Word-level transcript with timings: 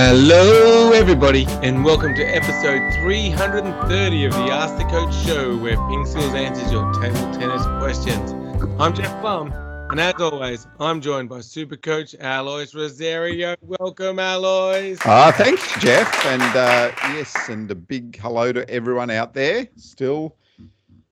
Hello, 0.00 0.92
everybody, 0.92 1.44
and 1.60 1.84
welcome 1.84 2.14
to 2.14 2.22
episode 2.22 2.94
330 3.02 4.24
of 4.26 4.32
the 4.32 4.38
Ask 4.38 4.76
the 4.78 4.84
Coach 4.84 5.12
show, 5.26 5.56
where 5.56 5.76
PingSkills 5.76 6.34
answers 6.34 6.70
your 6.70 6.92
table 7.02 7.34
tennis 7.34 7.66
questions. 7.80 8.30
I'm 8.78 8.94
Jeff 8.94 9.20
Plumb, 9.20 9.52
and 9.90 9.98
as 9.98 10.14
always, 10.20 10.68
I'm 10.78 11.00
joined 11.00 11.28
by 11.28 11.40
Super 11.40 11.76
Coach 11.76 12.14
Alois 12.20 12.72
Rosario. 12.76 13.56
Welcome, 13.60 14.20
Alois. 14.20 14.98
Ah, 15.04 15.34
thanks, 15.36 15.66
Jeff, 15.80 16.08
and 16.26 16.42
uh, 16.42 16.92
yes, 17.14 17.48
and 17.48 17.68
a 17.68 17.74
big 17.74 18.16
hello 18.20 18.52
to 18.52 18.70
everyone 18.70 19.10
out 19.10 19.34
there. 19.34 19.66
Still 19.74 20.36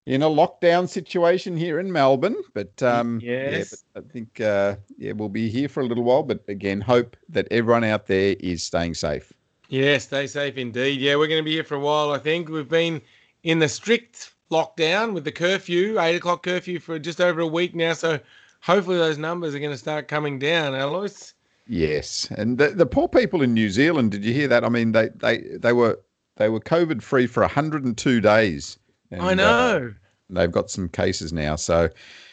in 0.07 0.23
a 0.23 0.29
lockdown 0.29 0.89
situation 0.89 1.57
here 1.57 1.81
in 1.81 1.93
Melbourne, 1.93 2.37
but 2.55 2.81
um, 2.83 3.21
yes, 3.23 3.53
yeah, 3.53 3.77
but 3.93 4.05
I 4.05 4.13
think 4.13 4.41
uh, 4.41 4.77
yeah 4.97 5.13
we'll 5.13 5.29
be 5.29 5.51
here 5.51 5.69
for 5.69 5.81
a 5.81 5.87
little 5.87 6.05
while. 6.05 6.23
But 6.23 6.43
again, 6.49 6.81
hope 6.81 7.17
that 7.29 7.49
everyone 7.51 7.85
out 7.85 8.07
there 8.07 8.37
is 8.41 8.63
staying 8.63 8.95
safe. 8.95 9.33
Yeah, 9.69 9.99
stay 9.99 10.29
safe 10.29 10.57
indeed. 10.57 11.01
Yeah, 11.01 11.17
we're 11.17 11.27
going 11.27 11.41
to 11.41 11.45
be 11.45 11.55
here 11.55 11.65
for 11.65 11.75
a 11.75 11.81
while. 11.81 12.13
I 12.13 12.19
think 12.19 12.49
we've 12.49 12.69
been 12.69 13.03
in 13.43 13.59
the 13.59 13.69
strict 13.69 14.31
lockdown 14.51 15.13
with 15.13 15.25
the 15.25 15.33
curfew, 15.33 16.01
eight 16.01 16.15
o'clock 16.15 16.45
curfew, 16.45 16.79
for 16.79 17.01
just 17.01 17.21
over 17.21 17.41
a 17.41 17.47
week 17.47 17.75
now. 17.75 17.93
So 17.93 18.21
hopefully 18.61 18.99
those 18.99 19.19
numbers 19.19 19.55
are 19.57 19.59
going 19.59 19.73
to 19.73 19.79
start 19.79 20.07
coming 20.07 20.39
down, 20.39 20.75
Alois. 20.75 21.33
Yes, 21.69 22.29
and 22.31 22.59
the, 22.59 22.69
the 22.69 22.87
poor 22.87 23.09
people 23.09 23.43
in 23.43 23.53
New 23.53 23.71
Zealand. 23.71 24.13
Did 24.13 24.25
you 24.25 24.33
hear 24.33 24.47
that? 24.47 24.65
I 24.65 24.69
mean, 24.69 24.93
they 24.93 25.09
they 25.17 25.39
they 25.39 25.73
were 25.73 25.99
they 26.37 26.49
were 26.49 26.61
COVID 26.61 27.03
free 27.03 27.27
for 27.27 27.41
102 27.41 28.21
days. 28.21 28.79
And, 29.11 29.23
I 29.23 29.35
know. 29.35 29.91
Uh, 29.91 30.06
they've 30.31 30.51
got 30.51 30.71
some 30.71 30.89
cases 30.89 31.33
now, 31.33 31.57
so 31.57 31.89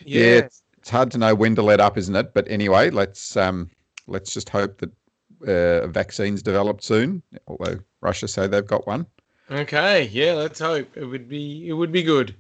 yeah, 0.06 0.20
yeah 0.20 0.38
it's, 0.38 0.64
it's, 0.78 0.90
hard 0.90 1.12
to 1.12 1.18
know 1.18 1.36
when 1.36 1.56
to 1.56 1.62
let 1.62 1.80
up, 1.80 1.98
isn't 1.98 2.16
it? 2.16 2.34
But 2.34 2.48
anyway, 2.50 2.90
let's 2.90 3.38
um, 3.38 3.70
let's 4.08 4.34
just 4.34 4.50
hope 4.50 4.80
that 4.80 4.92
uh, 5.48 5.86
a 5.86 5.88
vaccine's 5.88 6.42
developed 6.42 6.84
soon. 6.84 7.22
Although 7.48 7.80
Russia 8.02 8.28
say 8.28 8.48
they've 8.48 8.66
got 8.66 8.88
one. 8.88 9.06
Okay, 9.52 10.08
yeah, 10.08 10.34
let's 10.34 10.60
hope 10.60 10.88
it 10.96 11.06
would 11.06 11.28
be 11.28 11.68
it 11.68 11.74
would 11.74 11.92
be 11.92 12.04
good. 12.04 12.36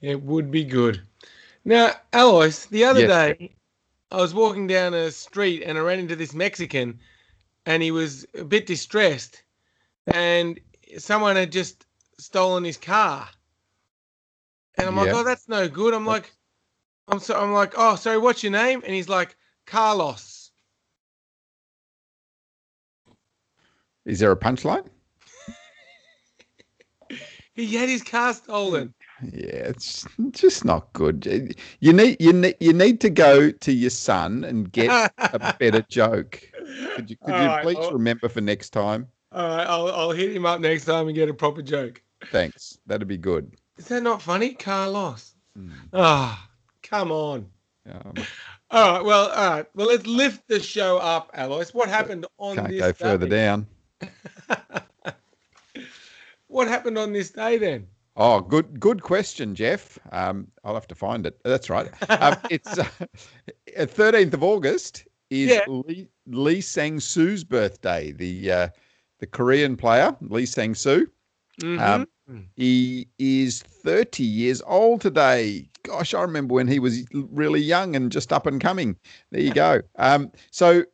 It 0.00 0.22
would 0.22 0.50
be 0.50 0.64
good. 0.64 1.02
Now, 1.64 1.92
Alois, 2.12 2.66
the 2.66 2.84
other 2.84 3.00
yes. 3.00 3.36
day, 3.36 3.54
I 4.10 4.16
was 4.16 4.34
walking 4.34 4.66
down 4.66 4.94
a 4.94 5.10
street 5.10 5.62
and 5.62 5.76
I 5.76 5.82
ran 5.82 5.98
into 5.98 6.16
this 6.16 6.34
Mexican, 6.34 6.98
and 7.66 7.82
he 7.82 7.90
was 7.90 8.26
a 8.34 8.44
bit 8.44 8.66
distressed, 8.66 9.42
and 10.06 10.58
someone 10.98 11.36
had 11.36 11.52
just 11.52 11.86
stolen 12.18 12.64
his 12.64 12.78
car. 12.78 13.28
And 14.78 14.88
I'm 14.88 14.96
like, 14.96 15.12
oh, 15.12 15.24
that's 15.24 15.48
no 15.48 15.68
good. 15.68 15.94
I'm 15.94 16.06
like, 16.06 16.32
I'm 17.08 17.18
so 17.18 17.38
I'm 17.38 17.52
like, 17.52 17.74
oh, 17.76 17.96
sorry, 17.96 18.18
what's 18.18 18.42
your 18.42 18.52
name? 18.52 18.82
And 18.84 18.94
he's 18.94 19.08
like, 19.08 19.36
Carlos. 19.66 20.50
Is 24.06 24.18
there 24.18 24.32
a 24.32 24.36
punchline? 24.36 24.86
he 27.54 27.76
had 27.76 27.88
his 27.88 28.02
car 28.02 28.32
stolen. 28.32 28.94
Yeah, 29.22 29.68
it's 29.68 30.06
just 30.30 30.64
not 30.64 30.92
good. 30.94 31.54
You 31.80 31.92
need 31.92 32.16
you 32.20 32.32
need 32.32 32.56
you 32.58 32.72
need 32.72 33.00
to 33.02 33.10
go 33.10 33.50
to 33.50 33.72
your 33.72 33.90
son 33.90 34.44
and 34.44 34.72
get 34.72 34.90
a 35.18 35.54
better 35.60 35.82
joke. 35.82 36.40
Could 36.96 37.10
you 37.10 37.16
could 37.16 37.34
you 37.34 37.46
right, 37.46 37.62
please 37.62 37.76
I'll, 37.76 37.92
remember 37.92 38.28
for 38.30 38.40
next 38.40 38.70
time? 38.70 39.08
All 39.32 39.46
right, 39.46 39.66
I'll 39.66 39.90
I'll 39.90 40.10
hit 40.12 40.34
him 40.34 40.46
up 40.46 40.60
next 40.60 40.86
time 40.86 41.06
and 41.06 41.14
get 41.14 41.28
a 41.28 41.34
proper 41.34 41.60
joke. 41.60 42.02
Thanks. 42.30 42.78
That'd 42.86 43.08
be 43.08 43.18
good. 43.18 43.59
Is 43.80 43.88
that 43.88 44.02
not 44.02 44.20
funny? 44.20 44.52
Carlos. 44.52 45.32
Hmm. 45.56 45.70
Ah, 45.94 46.46
oh, 46.46 46.70
come 46.82 47.10
on. 47.10 47.46
Um, 47.90 48.12
all 48.70 48.92
right. 48.92 49.04
Well, 49.04 49.30
all 49.30 49.50
right. 49.50 49.66
Well, 49.74 49.86
let's 49.86 50.06
lift 50.06 50.46
the 50.48 50.60
show 50.60 50.98
up, 50.98 51.30
Alois. 51.32 51.70
What 51.72 51.88
happened 51.88 52.26
on 52.36 52.56
can't 52.56 52.68
this 52.68 52.78
go 52.78 52.92
day? 52.92 52.98
further 52.98 53.26
down. 53.26 53.66
what 56.48 56.68
happened 56.68 56.98
on 56.98 57.14
this 57.14 57.30
day 57.30 57.56
then? 57.56 57.86
Oh, 58.16 58.42
good, 58.42 58.78
good 58.78 59.02
question, 59.02 59.54
Jeff. 59.54 59.98
Um, 60.12 60.48
I'll 60.62 60.74
have 60.74 60.88
to 60.88 60.94
find 60.94 61.24
it. 61.24 61.40
That's 61.42 61.70
right. 61.70 61.88
Um, 62.10 62.36
it's 62.50 62.78
uh, 62.78 62.84
thirteenth 63.86 64.34
uh, 64.34 64.36
of 64.36 64.42
August 64.42 65.06
is 65.30 65.52
yeah. 65.52 65.64
Lee, 65.66 66.06
Lee 66.26 66.60
Sang 66.60 67.00
Soo's 67.00 67.44
birthday. 67.44 68.12
The 68.12 68.52
uh, 68.52 68.68
the 69.20 69.26
Korean 69.26 69.74
player 69.74 70.14
Lee 70.20 70.44
Sang 70.44 70.74
Soo. 70.74 71.08
Mm-hmm. 71.62 71.80
Um, 71.82 72.06
he 72.56 73.08
is 73.18 73.62
30 73.62 74.22
years 74.22 74.62
old 74.66 75.00
today. 75.00 75.68
Gosh, 75.82 76.14
I 76.14 76.22
remember 76.22 76.54
when 76.54 76.68
he 76.68 76.78
was 76.78 77.04
really 77.12 77.60
young 77.60 77.96
and 77.96 78.12
just 78.12 78.32
up 78.32 78.46
and 78.46 78.60
coming. 78.60 78.96
There 79.30 79.40
you 79.40 79.52
go. 79.52 79.80
Um, 79.98 80.30
so 80.50 80.84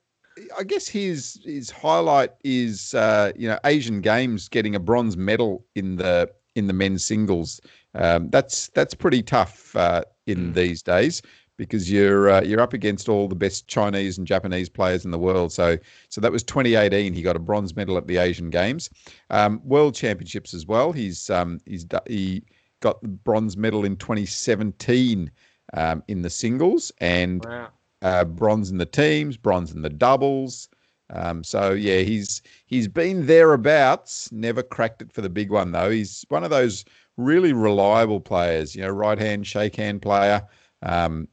I 0.58 0.64
guess 0.64 0.86
his 0.86 1.40
his 1.44 1.70
highlight 1.70 2.30
is 2.44 2.94
uh, 2.94 3.32
you 3.36 3.48
know 3.48 3.58
Asian 3.64 4.00
Games 4.00 4.48
getting 4.48 4.74
a 4.74 4.80
bronze 4.80 5.16
medal 5.16 5.64
in 5.74 5.96
the 5.96 6.30
in 6.54 6.66
the 6.66 6.72
men's 6.72 7.04
singles. 7.04 7.60
Um, 7.94 8.28
that's 8.30 8.68
that's 8.68 8.94
pretty 8.94 9.22
tough 9.22 9.74
uh, 9.76 10.02
in 10.26 10.52
mm. 10.52 10.54
these 10.54 10.82
days 10.82 11.22
because 11.56 11.90
you're 11.90 12.28
uh, 12.30 12.42
you're 12.42 12.60
up 12.60 12.72
against 12.72 13.08
all 13.08 13.28
the 13.28 13.34
best 13.34 13.66
Chinese 13.66 14.18
and 14.18 14.26
Japanese 14.26 14.68
players 14.68 15.04
in 15.04 15.10
the 15.10 15.18
world. 15.18 15.52
So 15.52 15.76
so 16.08 16.20
that 16.20 16.32
was 16.32 16.42
2018. 16.42 17.12
He 17.12 17.22
got 17.22 17.36
a 17.36 17.40
bronze 17.40 17.74
medal 17.74 17.96
at 17.96 18.06
the 18.06 18.18
Asian 18.18 18.50
Games, 18.50 18.90
um, 19.30 19.60
World 19.64 19.94
Championships 19.94 20.54
as 20.54 20.66
well. 20.66 20.92
He's 20.92 21.30
um, 21.30 21.60
he's 21.66 21.86
he 22.06 22.42
got 22.80 23.00
the 23.02 23.08
bronze 23.08 23.56
medal 23.56 23.84
in 23.84 23.96
2017 23.96 25.30
um, 25.74 26.02
in 26.08 26.22
the 26.22 26.30
singles 26.30 26.92
and 26.98 27.44
wow. 27.44 27.68
uh, 28.02 28.24
bronze 28.24 28.70
in 28.70 28.78
the 28.78 28.86
teams, 28.86 29.36
bronze 29.36 29.72
in 29.72 29.82
the 29.82 29.90
doubles. 29.90 30.68
Um, 31.10 31.44
so 31.44 31.72
yeah, 31.72 32.00
he's 32.00 32.42
he's 32.66 32.88
been 32.88 33.26
thereabouts. 33.26 34.30
Never 34.32 34.62
cracked 34.62 35.02
it 35.02 35.12
for 35.12 35.20
the 35.20 35.30
big 35.30 35.50
one 35.50 35.72
though. 35.72 35.90
He's 35.90 36.24
one 36.28 36.44
of 36.44 36.50
those 36.50 36.84
really 37.16 37.52
reliable 37.52 38.20
players. 38.20 38.74
You 38.74 38.82
know, 38.82 38.90
right 38.90 39.18
hand 39.18 39.46
shake 39.46 39.76
hand 39.76 40.02
player. 40.02 40.46
Um, 40.82 41.28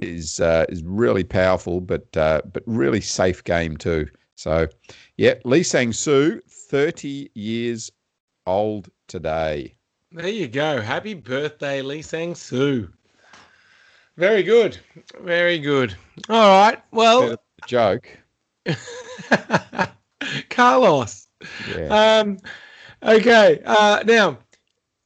is 0.00 0.40
uh, 0.40 0.66
is 0.68 0.82
really 0.82 1.24
powerful, 1.24 1.80
but 1.80 2.16
uh, 2.16 2.42
but 2.52 2.62
really 2.66 3.00
safe 3.00 3.42
game 3.44 3.76
too. 3.76 4.08
So, 4.34 4.68
yeah, 5.16 5.34
Lee 5.44 5.62
Sang 5.62 5.92
Soo, 5.92 6.40
thirty 6.48 7.30
years 7.34 7.90
old 8.46 8.88
today. 9.06 9.74
There 10.12 10.28
you 10.28 10.48
go. 10.48 10.80
Happy 10.80 11.14
birthday, 11.14 11.82
Lee 11.82 12.02
Sang 12.02 12.34
Soo. 12.34 12.88
Very 14.16 14.42
good. 14.42 14.78
Very 15.20 15.58
good. 15.58 15.94
All 16.28 16.48
right. 16.48 16.82
Well, 16.90 17.36
joke. 17.66 18.06
Carlos. 20.50 21.28
Yeah. 21.74 22.20
Um, 22.20 22.38
okay. 23.02 23.60
Uh, 23.64 24.02
now, 24.04 24.38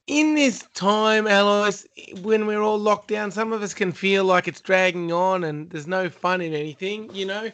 in 0.07 0.35
this 0.35 0.63
time, 0.75 1.27
Alois, 1.27 1.85
when 2.23 2.47
we're 2.47 2.61
all 2.61 2.79
locked 2.79 3.09
down, 3.09 3.31
some 3.31 3.53
of 3.53 3.63
us 3.63 3.73
can 3.73 3.93
feel 3.93 4.25
like 4.25 4.47
it's 4.47 4.61
dragging 4.61 5.13
on 5.13 5.45
and 5.45 5.71
there's 5.71 5.87
no 5.87 6.09
fun 6.11 6.41
in 6.41 6.53
anything. 6.53 7.15
You 7.15 7.27
know, 7.27 7.51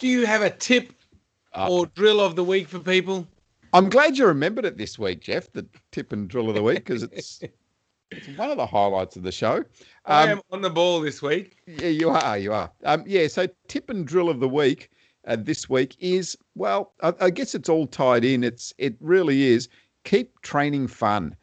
do 0.00 0.08
you 0.08 0.26
have 0.26 0.42
a 0.42 0.50
tip 0.50 0.92
uh, 1.54 1.68
or 1.70 1.86
drill 1.86 2.20
of 2.20 2.36
the 2.36 2.44
week 2.44 2.68
for 2.68 2.78
people? 2.78 3.26
I'm 3.72 3.88
glad 3.88 4.18
you 4.18 4.26
remembered 4.26 4.64
it 4.64 4.76
this 4.76 4.98
week, 4.98 5.20
Jeff. 5.20 5.50
The 5.52 5.66
tip 5.92 6.12
and 6.12 6.28
drill 6.28 6.48
of 6.48 6.54
the 6.54 6.62
week 6.62 6.84
because 6.84 7.02
it's 7.04 7.40
it's 8.10 8.28
one 8.38 8.50
of 8.50 8.56
the 8.56 8.66
highlights 8.66 9.16
of 9.16 9.22
the 9.22 9.32
show. 9.32 9.56
Um, 9.56 9.64
I 10.06 10.30
am 10.30 10.40
on 10.52 10.60
the 10.60 10.70
ball 10.70 11.00
this 11.00 11.22
week. 11.22 11.56
Yeah, 11.66 11.88
you 11.88 12.10
are. 12.10 12.38
You 12.38 12.52
are. 12.52 12.70
Um, 12.84 13.02
yeah. 13.06 13.26
So 13.28 13.48
tip 13.68 13.88
and 13.88 14.06
drill 14.06 14.28
of 14.28 14.40
the 14.40 14.48
week 14.48 14.90
uh, 15.26 15.36
this 15.36 15.70
week 15.70 15.96
is 15.98 16.36
well, 16.54 16.92
I, 17.02 17.14
I 17.20 17.30
guess 17.30 17.54
it's 17.54 17.68
all 17.68 17.86
tied 17.86 18.24
in. 18.24 18.44
It's 18.44 18.74
it 18.78 18.94
really 19.00 19.44
is. 19.44 19.68
Keep 20.04 20.42
training 20.42 20.86
fun. 20.86 21.34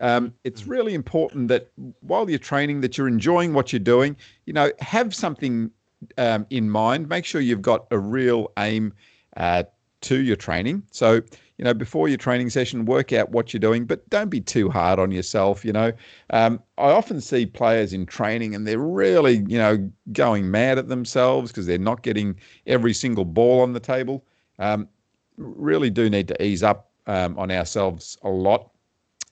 Um, 0.00 0.34
it's 0.44 0.62
mm. 0.62 0.70
really 0.70 0.94
important 0.94 1.48
that 1.48 1.70
while 2.00 2.28
you're 2.28 2.38
training, 2.38 2.80
that 2.80 2.98
you're 2.98 3.08
enjoying 3.08 3.52
what 3.52 3.72
you're 3.72 3.80
doing. 3.80 4.16
You 4.46 4.52
know, 4.52 4.72
have 4.80 5.14
something 5.14 5.70
um, 6.18 6.46
in 6.50 6.70
mind. 6.70 7.08
Make 7.08 7.24
sure 7.24 7.40
you've 7.40 7.62
got 7.62 7.86
a 7.90 7.98
real 7.98 8.52
aim 8.58 8.92
uh, 9.36 9.64
to 10.02 10.20
your 10.20 10.36
training. 10.36 10.82
So, 10.90 11.20
you 11.58 11.64
know, 11.64 11.74
before 11.74 12.08
your 12.08 12.16
training 12.16 12.48
session, 12.48 12.86
work 12.86 13.12
out 13.12 13.30
what 13.30 13.52
you're 13.52 13.60
doing, 13.60 13.84
but 13.84 14.08
don't 14.08 14.30
be 14.30 14.40
too 14.40 14.70
hard 14.70 14.98
on 14.98 15.10
yourself. 15.10 15.64
You 15.64 15.72
know, 15.72 15.92
um, 16.30 16.62
I 16.78 16.90
often 16.90 17.20
see 17.20 17.44
players 17.44 17.92
in 17.92 18.06
training 18.06 18.54
and 18.54 18.66
they're 18.66 18.78
really, 18.78 19.44
you 19.46 19.58
know, 19.58 19.90
going 20.12 20.50
mad 20.50 20.78
at 20.78 20.88
themselves 20.88 21.52
because 21.52 21.66
they're 21.66 21.78
not 21.78 22.02
getting 22.02 22.36
every 22.66 22.94
single 22.94 23.26
ball 23.26 23.60
on 23.60 23.74
the 23.74 23.80
table. 23.80 24.24
Um, 24.58 24.88
really 25.36 25.90
do 25.90 26.08
need 26.08 26.28
to 26.28 26.42
ease 26.42 26.62
up 26.62 26.90
um, 27.06 27.38
on 27.38 27.50
ourselves 27.50 28.16
a 28.22 28.28
lot 28.28 28.69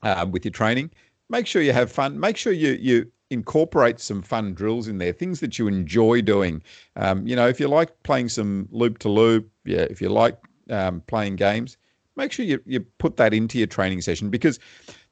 uh, 0.03 0.25
with 0.29 0.45
your 0.45 0.51
training. 0.51 0.91
Make 1.29 1.47
sure 1.47 1.61
you 1.61 1.73
have 1.73 1.91
fun. 1.91 2.19
Make 2.19 2.37
sure 2.37 2.53
you 2.53 2.71
you 2.79 3.11
incorporate 3.29 3.99
some 3.99 4.21
fun 4.21 4.53
drills 4.53 4.87
in 4.87 4.97
there, 4.97 5.13
things 5.13 5.39
that 5.39 5.59
you 5.59 5.67
enjoy 5.67 6.21
doing. 6.21 6.63
Um, 6.95 7.27
you 7.27 7.35
know, 7.35 7.47
if 7.47 7.59
you 7.59 7.67
like 7.67 7.91
playing 8.03 8.29
some 8.29 8.67
loop 8.71 8.97
to 8.99 9.09
loop, 9.09 9.49
yeah, 9.65 9.81
if 9.81 10.01
you 10.01 10.09
like 10.09 10.37
um, 10.69 11.01
playing 11.01 11.35
games, 11.35 11.77
make 12.15 12.31
sure 12.31 12.45
you, 12.45 12.59
you 12.65 12.79
put 12.97 13.17
that 13.17 13.33
into 13.33 13.57
your 13.57 13.67
training 13.67 14.01
session 14.01 14.29
because 14.29 14.59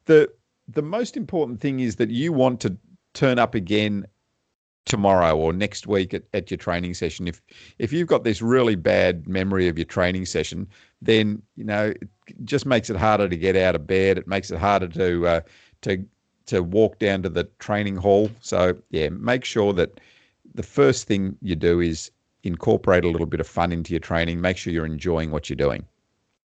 the 0.06 0.30
the 0.68 0.82
most 0.82 1.16
important 1.16 1.62
thing 1.62 1.80
is 1.80 1.96
that 1.96 2.10
you 2.10 2.34
want 2.34 2.60
to 2.62 2.76
turn 3.14 3.40
up 3.40 3.56
again 3.56 4.06
tomorrow 4.86 5.36
or 5.36 5.54
next 5.54 5.86
week 5.86 6.14
at, 6.14 6.24
at 6.34 6.50
your 6.50 6.58
training 6.58 6.94
session. 6.94 7.28
If 7.28 7.42
if 7.78 7.94
you've 7.94 8.08
got 8.08 8.24
this 8.24 8.42
really 8.42 8.76
bad 8.76 9.28
memory 9.28 9.68
of 9.68 9.78
your 9.78 9.86
training 9.86 10.26
session, 10.26 10.68
then 11.02 11.42
you 11.56 11.64
know 11.64 11.88
it 11.88 12.10
just 12.46 12.66
makes 12.66 12.90
it 12.90 12.96
harder 12.96 13.30
to 13.30 13.38
get 13.38 13.56
out 13.56 13.76
of 13.76 13.88
bed. 13.88 14.18
It 14.18 14.28
makes 14.28 14.52
it 14.52 14.60
harder 14.60 14.88
to 14.88 15.28
uh, 15.28 15.42
to 15.82 16.06
to 16.48 16.64
walk 16.64 17.00
down 17.00 17.24
to 17.24 17.30
the 17.30 17.44
training 17.60 17.98
hall. 17.98 18.30
So 18.42 18.78
yeah, 18.90 19.10
make 19.10 19.46
sure 19.46 19.74
that 19.74 20.00
the 20.56 20.64
first 20.64 21.08
thing 21.08 21.38
you 21.42 21.56
do 21.56 21.80
is 21.80 22.12
incorporate 22.44 23.04
a 23.04 23.10
little 23.10 23.28
bit 23.28 23.40
of 23.40 23.48
fun 23.48 23.72
into 23.72 23.94
your 23.94 24.00
training. 24.00 24.42
Make 24.42 24.58
sure 24.58 24.74
you're 24.74 24.86
enjoying 24.86 25.32
what 25.32 25.50
you're 25.50 25.58
doing. 25.58 25.86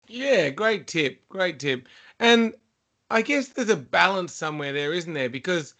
Yeah, 0.08 0.50
great 0.50 0.86
tip. 0.86 1.26
Great 1.28 1.58
tip. 1.58 1.86
And 2.18 2.54
I 3.10 3.22
guess 3.22 3.48
there's 3.48 3.68
a 3.68 3.76
balance 3.76 4.32
somewhere 4.32 4.72
there, 4.72 4.92
isn't 4.92 5.12
there? 5.12 5.30
Because 5.30 5.74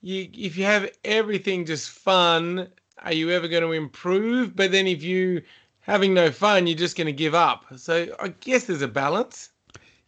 you 0.00 0.28
if 0.32 0.56
you 0.56 0.64
have 0.64 0.90
everything 1.04 1.64
just 1.66 1.90
fun, 1.90 2.68
are 3.02 3.12
you 3.12 3.30
ever 3.30 3.48
going 3.48 3.62
to 3.62 3.72
improve? 3.72 4.56
But 4.56 4.72
then 4.72 4.86
if 4.86 5.02
you 5.02 5.42
having 5.86 6.12
no 6.12 6.30
fun, 6.30 6.66
you're 6.66 6.76
just 6.76 6.96
going 6.96 7.06
to 7.06 7.12
give 7.12 7.34
up. 7.34 7.64
So 7.76 8.14
I 8.20 8.28
guess 8.40 8.64
there's 8.64 8.82
a 8.82 8.88
balance. 8.88 9.50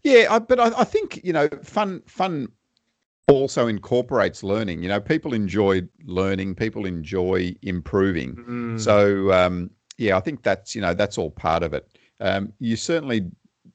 Yeah, 0.03 0.27
I, 0.31 0.39
but 0.39 0.61
I, 0.61 0.81
I, 0.81 0.85
think 0.85 1.21
you 1.25 1.33
know, 1.33 1.49
fun 1.63 2.03
fun 2.07 2.49
also 3.29 3.67
incorporates 3.67 4.43
learning. 4.43 4.83
You 4.83 4.89
know, 4.89 5.01
people 5.01 5.35
enjoy 5.35 5.83
learning, 6.05 6.55
people 6.55 6.87
enjoy 6.87 7.55
improving. 7.63 8.37
Mm. 8.37 8.81
So 8.81 9.33
um, 9.33 9.71
yeah, 9.97 10.17
I 10.17 10.21
think 10.21 10.43
that's 10.43 10.75
you 10.75 10.81
know 10.81 10.95
that's 10.95 11.19
all 11.19 11.31
part 11.31 11.63
of 11.63 11.75
it. 11.75 11.89
Um, 12.21 12.53
you 12.59 12.77
certainly 12.77 13.31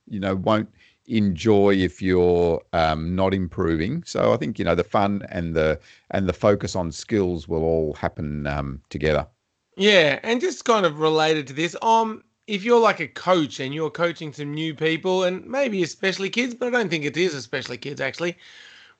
you 0.07 0.19
know 0.19 0.35
won't 0.35 0.69
enjoy 1.07 1.75
if 1.75 2.01
you're 2.01 2.61
um, 2.71 3.15
not 3.15 3.33
improving. 3.33 4.03
So 4.05 4.33
I 4.33 4.37
think 4.37 4.59
you 4.59 4.65
know 4.65 4.75
the 4.75 4.83
fun 4.83 5.25
and 5.29 5.53
the 5.53 5.79
and 6.11 6.27
the 6.27 6.33
focus 6.33 6.75
on 6.75 6.91
skills 6.91 7.47
will 7.47 7.63
all 7.63 7.93
happen 7.93 8.47
um, 8.47 8.81
together. 8.89 9.27
Yeah, 9.75 10.19
and 10.23 10.39
just 10.39 10.65
kind 10.65 10.85
of 10.85 10.99
related 10.99 11.47
to 11.47 11.53
this, 11.53 11.75
um, 11.81 12.23
if 12.47 12.63
you're 12.63 12.79
like 12.79 12.99
a 12.99 13.07
coach 13.07 13.59
and 13.59 13.73
you're 13.73 13.89
coaching 13.89 14.33
some 14.33 14.53
new 14.53 14.73
people 14.75 15.23
and 15.23 15.45
maybe 15.45 15.81
especially 15.83 16.29
kids, 16.29 16.53
but 16.53 16.67
I 16.67 16.71
don't 16.71 16.89
think 16.89 17.05
it 17.05 17.17
is 17.17 17.33
especially 17.33 17.77
kids 17.77 18.01
actually. 18.01 18.37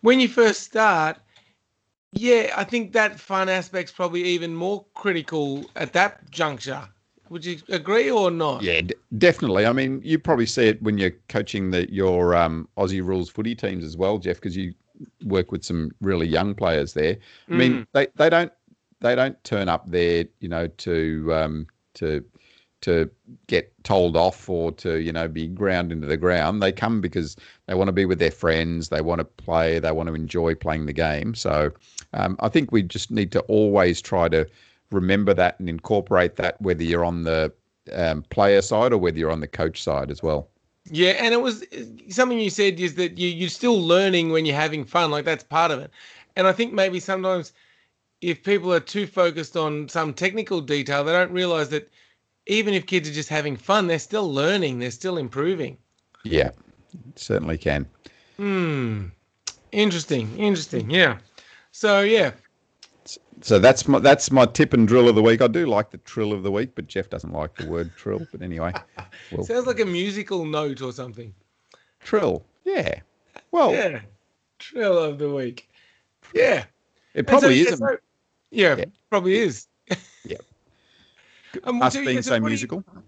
When 0.02 0.20
you 0.20 0.28
first 0.28 0.64
start, 0.64 1.18
yeah, 2.12 2.54
I 2.56 2.64
think 2.64 2.94
that 2.94 3.20
fun 3.20 3.50
aspect's 3.50 3.92
probably 3.92 4.24
even 4.24 4.56
more 4.56 4.86
critical 4.94 5.66
at 5.75 5.94
that 5.94 6.30
juncture 6.31 6.88
would 7.34 7.44
you 7.44 7.58
agree 7.70 8.12
or 8.12 8.30
not? 8.30 8.62
Yeah, 8.62 8.81
d- 8.81 8.96
definitely. 9.18 9.66
I 9.66 9.74
mean, 9.74 10.00
you 10.04 10.20
probably 10.20 10.46
see 10.46 10.68
it 10.68 10.81
when 10.81 11.00
you're 11.00 11.16
coaching 11.30 11.72
the 11.72 11.92
your 11.92 12.36
um, 12.36 12.70
Aussie 12.78 13.04
rules 13.04 13.30
footy 13.30 13.56
teams 13.56 13.84
as 13.84 13.98
well, 13.98 14.20
Jeff, 14.20 14.38
because 14.38 14.56
you 14.56 14.74
work 15.25 15.52
with 15.52 15.64
some 15.66 15.92
really 16.00 16.28
young 16.28 16.54
players 16.54 16.94
there. 16.94 17.18
I 17.50 17.54
mean, 17.54 17.74
mm. 17.74 17.88
they, 17.94 18.08
they 18.16 18.30
don't 18.30 18.54
they 19.04 19.16
don't 19.16 19.42
turn 19.44 19.70
up 19.70 19.84
there, 19.90 20.26
you 20.40 20.50
know, 20.50 20.68
to 20.68 21.30
um, 21.34 21.68
to 21.96 22.26
to 22.82 23.10
get 23.48 23.72
told 23.84 24.18
off 24.18 24.50
or 24.50 24.72
to 24.72 25.00
you 25.00 25.12
know 25.12 25.28
be 25.28 25.48
ground 25.48 25.92
into 25.92 26.08
the 26.08 26.18
ground. 26.18 26.64
They 26.64 26.72
come 26.72 27.02
because 27.02 27.36
they 27.68 27.76
want 27.76 27.90
to 27.90 27.94
be 27.94 28.06
with 28.06 28.18
their 28.18 28.32
friends. 28.32 28.90
They 28.90 29.02
want 29.02 29.20
to 29.20 29.26
play. 29.26 29.78
They 29.78 29.92
want 29.92 30.08
to 30.08 30.16
enjoy 30.16 30.56
playing 30.56 30.88
the 30.88 30.94
game. 30.94 31.36
So 31.36 31.72
um, 32.14 32.38
I 32.40 32.50
think 32.50 32.72
we 32.72 32.82
just 32.82 33.12
need 33.12 33.32
to 33.34 33.42
always 33.42 34.02
try 34.02 34.30
to 34.30 34.48
remember 34.92 35.34
that 35.34 35.60
and 35.60 35.70
incorporate 35.70 36.38
that, 36.38 36.60
whether 36.62 36.84
you're 36.84 37.06
on 37.06 37.24
the 37.24 37.52
um, 37.94 38.24
player 38.24 38.62
side 38.62 38.94
or 38.94 38.98
whether 38.98 39.18
you're 39.18 39.32
on 39.32 39.42
the 39.42 39.48
coach 39.48 39.84
side 39.84 40.10
as 40.10 40.24
well. 40.24 40.48
Yeah, 40.90 41.12
and 41.12 41.34
it 41.34 41.42
was 41.42 41.64
something 42.10 42.40
you 42.40 42.50
said 42.50 42.80
is 42.80 42.96
that 42.96 43.18
you 43.18 43.28
you're 43.28 43.50
still 43.50 43.82
learning 43.82 44.32
when 44.32 44.46
you're 44.46 44.56
having 44.56 44.86
fun. 44.86 45.12
Like 45.12 45.26
that's 45.26 45.44
part 45.44 45.72
of 45.72 45.80
it. 45.80 45.92
And 46.36 46.48
I 46.48 46.52
think 46.54 46.74
maybe 46.74 47.00
sometimes 47.00 47.54
if 48.24 48.44
people 48.44 48.74
are 48.74 48.80
too 48.80 49.06
focused 49.06 49.58
on 49.58 49.90
some 49.90 50.14
technical 50.14 50.62
detail, 50.62 51.04
they 51.04 51.12
don't 51.12 51.31
realize 51.31 51.70
that 51.70 51.92
even 52.48 52.74
if 52.74 52.86
kids 52.86 53.10
are 53.10 53.14
just 53.14 53.30
having 53.30 53.56
fun, 53.56 53.88
they're 53.88 54.00
still 54.00 54.31
learning, 54.31 54.80
they're 54.80 54.92
still 54.92 55.18
improving. 55.18 55.78
Yeah, 56.24 56.52
certainly 57.16 57.58
can. 57.58 57.86
Hmm. 58.38 59.06
Interesting. 59.72 60.38
Interesting. 60.38 60.90
Yeah. 60.90 61.18
So 61.72 62.02
yeah, 62.02 62.31
so 63.42 63.60
that's 63.60 63.88
my 63.88 64.00
that's 64.00 64.31
my 64.31 64.46
tip 64.46 64.74
and 64.74 64.88
drill 64.88 65.10
of 65.10 65.16
the 65.16 65.22
week. 65.22 65.42
I 65.42 65.48
do 65.48 65.66
like 65.66 65.92
the 65.92 65.98
trill 66.00 66.31
of 66.31 66.44
the 66.44 66.52
week, 66.52 66.75
but 66.75 66.88
Jeff 66.88 67.10
doesn't 67.10 67.34
like 67.34 67.56
the 67.56 67.68
word 67.68 67.92
trill. 67.98 68.25
But 68.31 68.42
anyway, 68.42 68.74
well, 69.31 69.44
sounds 69.44 69.68
like 69.68 69.80
a 69.80 69.86
musical 69.86 70.46
note 70.46 70.81
or 70.81 70.94
something. 70.94 71.34
Trill, 72.00 72.46
yeah. 72.64 73.00
Well, 73.52 73.74
yeah, 73.74 74.02
trill 74.60 74.98
of 74.98 75.20
the 75.20 75.34
week. 75.34 75.70
Yeah, 76.34 76.66
it 77.14 77.28
probably 77.28 77.64
so, 77.66 77.74
is. 77.74 77.80
So, 77.80 77.98
yeah, 78.54 78.76
yeah, 78.78 78.86
probably 79.10 79.36
is. 79.36 79.68
yeah. 80.26 80.38
Um, 81.66 81.84
Us 81.84 81.96
being 81.96 82.24
so, 82.24 82.40
musical. 82.40 82.84
You, 82.92 83.04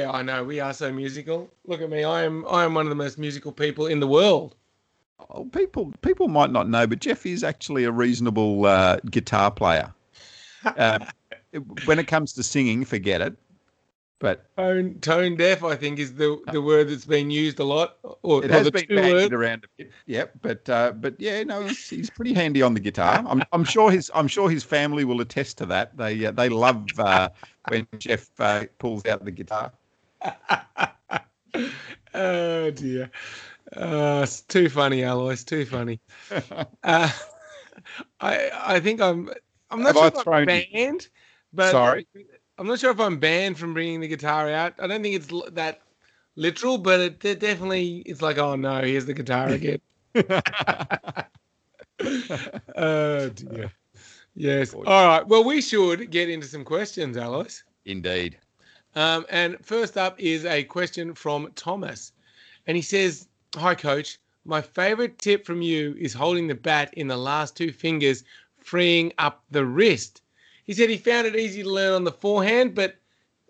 yeah, 0.00 0.10
I 0.10 0.22
know 0.22 0.42
we 0.42 0.58
are 0.58 0.72
so 0.72 0.92
musical. 0.92 1.48
Look 1.64 1.80
at 1.80 1.88
me. 1.88 2.02
I 2.02 2.24
am 2.24 2.44
I 2.48 2.64
am 2.64 2.74
one 2.74 2.86
of 2.86 2.90
the 2.90 2.96
most 2.96 3.18
musical 3.18 3.52
people 3.52 3.86
in 3.86 4.00
the 4.00 4.08
world. 4.08 4.56
Oh, 5.30 5.44
people 5.44 5.92
people 6.02 6.26
might 6.26 6.50
not 6.50 6.68
know, 6.68 6.88
but 6.88 6.98
Jeff 6.98 7.24
is 7.24 7.44
actually 7.44 7.84
a 7.84 7.92
reasonable 7.92 8.66
uh, 8.66 8.98
guitar 9.10 9.50
player. 9.50 9.92
Uh, 10.64 10.98
when 11.84 11.98
it 11.98 12.06
comes 12.06 12.32
to 12.32 12.42
singing, 12.42 12.86
forget 12.86 13.20
it. 13.20 13.36
But 14.24 14.56
tone 14.56 14.94
tone 15.00 15.36
deaf, 15.36 15.62
I 15.62 15.76
think, 15.76 15.98
is 15.98 16.14
the 16.14 16.40
the 16.50 16.62
word 16.62 16.88
that's 16.88 17.04
been 17.04 17.30
used 17.30 17.60
a 17.60 17.64
lot. 17.64 17.98
Or, 18.22 18.42
it 18.42 18.50
has 18.50 18.70
been 18.70 18.86
bandied 18.88 19.34
around 19.34 19.64
a 19.64 19.68
bit. 19.76 19.92
Yeah, 20.06 20.24
but 20.40 20.66
uh, 20.66 20.92
but 20.92 21.20
yeah, 21.20 21.42
no, 21.42 21.66
he's, 21.66 21.90
he's, 21.90 22.08
pretty 22.08 22.32
handy 22.32 22.62
on 22.62 22.72
the 22.72 22.80
guitar. 22.80 23.22
I'm 23.28 23.42
I'm 23.52 23.64
sure 23.64 23.90
his 23.90 24.10
I'm 24.14 24.26
sure 24.26 24.48
his 24.48 24.64
family 24.64 25.04
will 25.04 25.20
attest 25.20 25.58
to 25.58 25.66
that. 25.66 25.94
They 25.98 26.24
uh, 26.24 26.30
they 26.30 26.48
love 26.48 26.86
uh, 26.98 27.28
when 27.68 27.86
Jeff 27.98 28.30
uh, 28.38 28.64
pulls 28.78 29.04
out 29.04 29.26
the 29.26 29.30
guitar. 29.30 29.72
oh 32.14 32.70
dear. 32.70 33.10
Uh, 33.76 34.20
it's 34.22 34.40
too 34.40 34.70
funny, 34.70 35.02
Alois. 35.02 35.44
Too 35.44 35.66
funny. 35.66 36.00
uh, 36.82 37.10
I 38.22 38.50
I 38.54 38.80
think 38.80 39.02
I'm 39.02 39.28
I'm 39.70 39.82
not 39.82 39.94
Have 39.96 40.14
sure 40.14 40.32
I'm 40.32 40.46
banned, 40.46 41.08
but 41.52 41.72
sorry, 41.72 42.06
I'm 42.58 42.66
not 42.66 42.78
sure 42.78 42.90
if 42.90 43.00
I'm 43.00 43.18
banned 43.18 43.58
from 43.58 43.74
bringing 43.74 44.00
the 44.00 44.08
guitar 44.08 44.50
out. 44.50 44.74
I 44.78 44.86
don't 44.86 45.02
think 45.02 45.16
it's 45.16 45.32
that 45.52 45.80
literal, 46.36 46.78
but 46.78 47.00
it, 47.00 47.24
it 47.24 47.40
definitely 47.40 48.02
it's 48.06 48.22
like, 48.22 48.38
oh 48.38 48.56
no, 48.56 48.80
here's 48.80 49.06
the 49.06 49.14
guitar 49.14 49.48
again. 49.48 49.80
oh 52.76 53.28
dear. 53.30 53.72
Yes. 54.34 54.74
All 54.74 54.84
right. 54.84 55.26
Well, 55.26 55.44
we 55.44 55.60
should 55.60 56.10
get 56.10 56.28
into 56.28 56.46
some 56.46 56.64
questions, 56.64 57.16
Alois. 57.16 57.62
Indeed. 57.84 58.38
Um, 58.96 59.26
and 59.30 59.64
first 59.64 59.96
up 59.96 60.18
is 60.20 60.44
a 60.44 60.64
question 60.64 61.14
from 61.14 61.50
Thomas. 61.54 62.12
And 62.66 62.76
he 62.76 62.82
says, 62.82 63.28
Hi, 63.56 63.74
coach. 63.74 64.18
My 64.44 64.60
favorite 64.60 65.18
tip 65.18 65.46
from 65.46 65.62
you 65.62 65.94
is 65.98 66.12
holding 66.12 66.48
the 66.48 66.54
bat 66.54 66.92
in 66.94 67.08
the 67.08 67.16
last 67.16 67.56
two 67.56 67.72
fingers, 67.72 68.24
freeing 68.58 69.12
up 69.18 69.42
the 69.50 69.64
wrist. 69.64 70.22
He 70.64 70.72
said 70.72 70.90
he 70.90 70.96
found 70.96 71.26
it 71.26 71.36
easy 71.36 71.62
to 71.62 71.70
learn 71.70 71.92
on 71.92 72.04
the 72.04 72.12
forehand, 72.12 72.74
but 72.74 72.96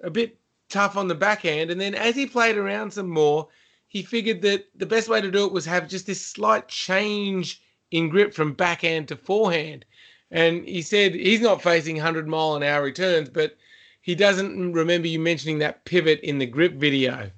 a 0.03 0.11
bit 0.11 0.37
tough 0.69 0.97
on 0.97 1.09
the 1.09 1.15
backhand. 1.15 1.71
And 1.71 1.81
then 1.81 1.95
as 1.95 2.17
he 2.17 2.27
played 2.27 2.57
around 2.57 2.93
some 2.93 3.09
more, 3.09 3.49
he 3.87 4.03
figured 4.03 4.43
that 4.43 4.67
the 4.75 4.87
best 4.87 5.09
way 5.09 5.21
to 5.21 5.31
do 5.31 5.47
it 5.47 5.53
was 5.53 5.65
have 5.67 5.89
just 5.89 6.07
this 6.07 6.25
slight 6.25 6.69
change 6.69 7.63
in 7.91 8.09
grip 8.09 8.35
from 8.35 8.53
backhand 8.53 9.09
to 9.09 9.17
forehand. 9.17 9.85
And 10.31 10.67
he 10.67 10.83
said 10.83 11.15
he's 11.15 11.41
not 11.41 11.63
facing 11.63 11.97
100 11.97 12.27
mile 12.27 12.57
an 12.57 12.65
hour 12.65 12.83
returns, 12.83 13.29
but 13.29 13.57
he 14.03 14.15
doesn't 14.15 14.73
remember 14.73 15.07
you 15.07 15.21
mentioning 15.21 15.59
that 15.61 15.85
pivot 15.85 16.21
in 16.21 16.39
the 16.39 16.47
grip 16.47 16.75
video. 16.75 17.31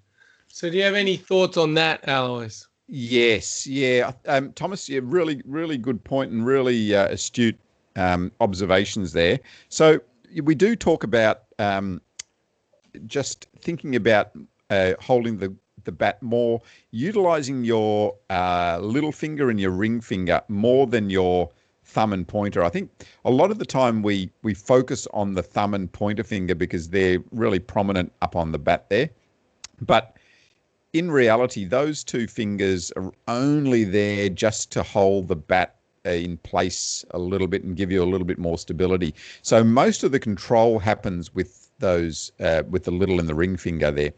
So, 0.49 0.71
do 0.71 0.78
you 0.78 0.85
have 0.85 0.95
any 0.95 1.16
thoughts 1.16 1.59
on 1.59 1.75
that, 1.75 2.09
Alois? 2.09 2.66
Yes, 2.88 3.66
yeah, 3.66 4.12
um, 4.26 4.52
Thomas, 4.52 4.88
yeah, 4.88 5.00
really, 5.02 5.42
really 5.45 5.76
good 5.76 6.02
point 6.02 6.33
and 6.33 6.47
really 6.47 6.95
uh, 6.95 7.09
astute 7.09 7.59
um, 7.97 8.33
observations 8.41 9.12
there. 9.12 9.41
So, 9.69 10.00
we 10.43 10.55
do 10.55 10.76
talk 10.76 11.05
about 11.05 11.43
um, 11.59 12.00
just 13.07 13.47
thinking 13.61 13.97
about 13.97 14.31
uh, 14.71 14.93
holding 15.00 15.38
the 15.38 15.55
the 15.85 15.93
bat 15.93 16.23
more, 16.23 16.61
utilizing 16.91 17.65
your 17.65 18.15
uh, 18.29 18.79
little 18.83 19.12
finger 19.12 19.50
and 19.50 19.59
your 19.61 19.71
ring 19.71 20.00
finger 20.00 20.43
more 20.49 20.87
than 20.87 21.09
your 21.09 21.49
thumb 21.85 22.12
and 22.12 22.26
pointer. 22.26 22.62
I 22.62 22.69
think 22.69 22.91
a 23.25 23.31
lot 23.31 23.50
of 23.50 23.59
the 23.59 23.65
time 23.65 24.03
we 24.03 24.31
we 24.43 24.53
focus 24.53 25.07
on 25.15 25.35
the 25.35 25.43
thumb 25.43 25.73
and 25.73 25.91
pointer 25.91 26.25
finger 26.25 26.55
because 26.55 26.91
they're 26.91 27.23
really 27.31 27.61
prominent 27.61 28.12
up 28.21 28.37
on 28.37 28.53
the 28.53 28.59
bat 28.59 28.91
there, 28.91 29.09
but 29.81 30.17
in 30.93 31.11
reality, 31.11 31.65
those 31.65 32.03
two 32.03 32.26
fingers 32.26 32.91
are 32.93 33.12
only 33.29 33.85
there 33.85 34.29
just 34.29 34.73
to 34.73 34.83
hold 34.83 35.29
the 35.29 35.37
bat 35.37 35.75
in 36.14 36.36
place 36.38 37.04
a 37.10 37.18
little 37.18 37.46
bit 37.46 37.64
and 37.64 37.76
give 37.76 37.90
you 37.90 38.02
a 38.02 38.06
little 38.06 38.26
bit 38.26 38.38
more 38.38 38.58
stability. 38.58 39.14
So 39.42 39.64
most 39.64 40.04
of 40.04 40.12
the 40.12 40.20
control 40.20 40.78
happens 40.78 41.34
with 41.34 41.70
those, 41.78 42.32
uh, 42.40 42.62
with 42.68 42.84
the 42.84 42.90
little 42.90 43.20
and 43.20 43.28
the 43.28 43.34
ring 43.34 43.56
finger 43.56 43.90
there. 43.90 44.12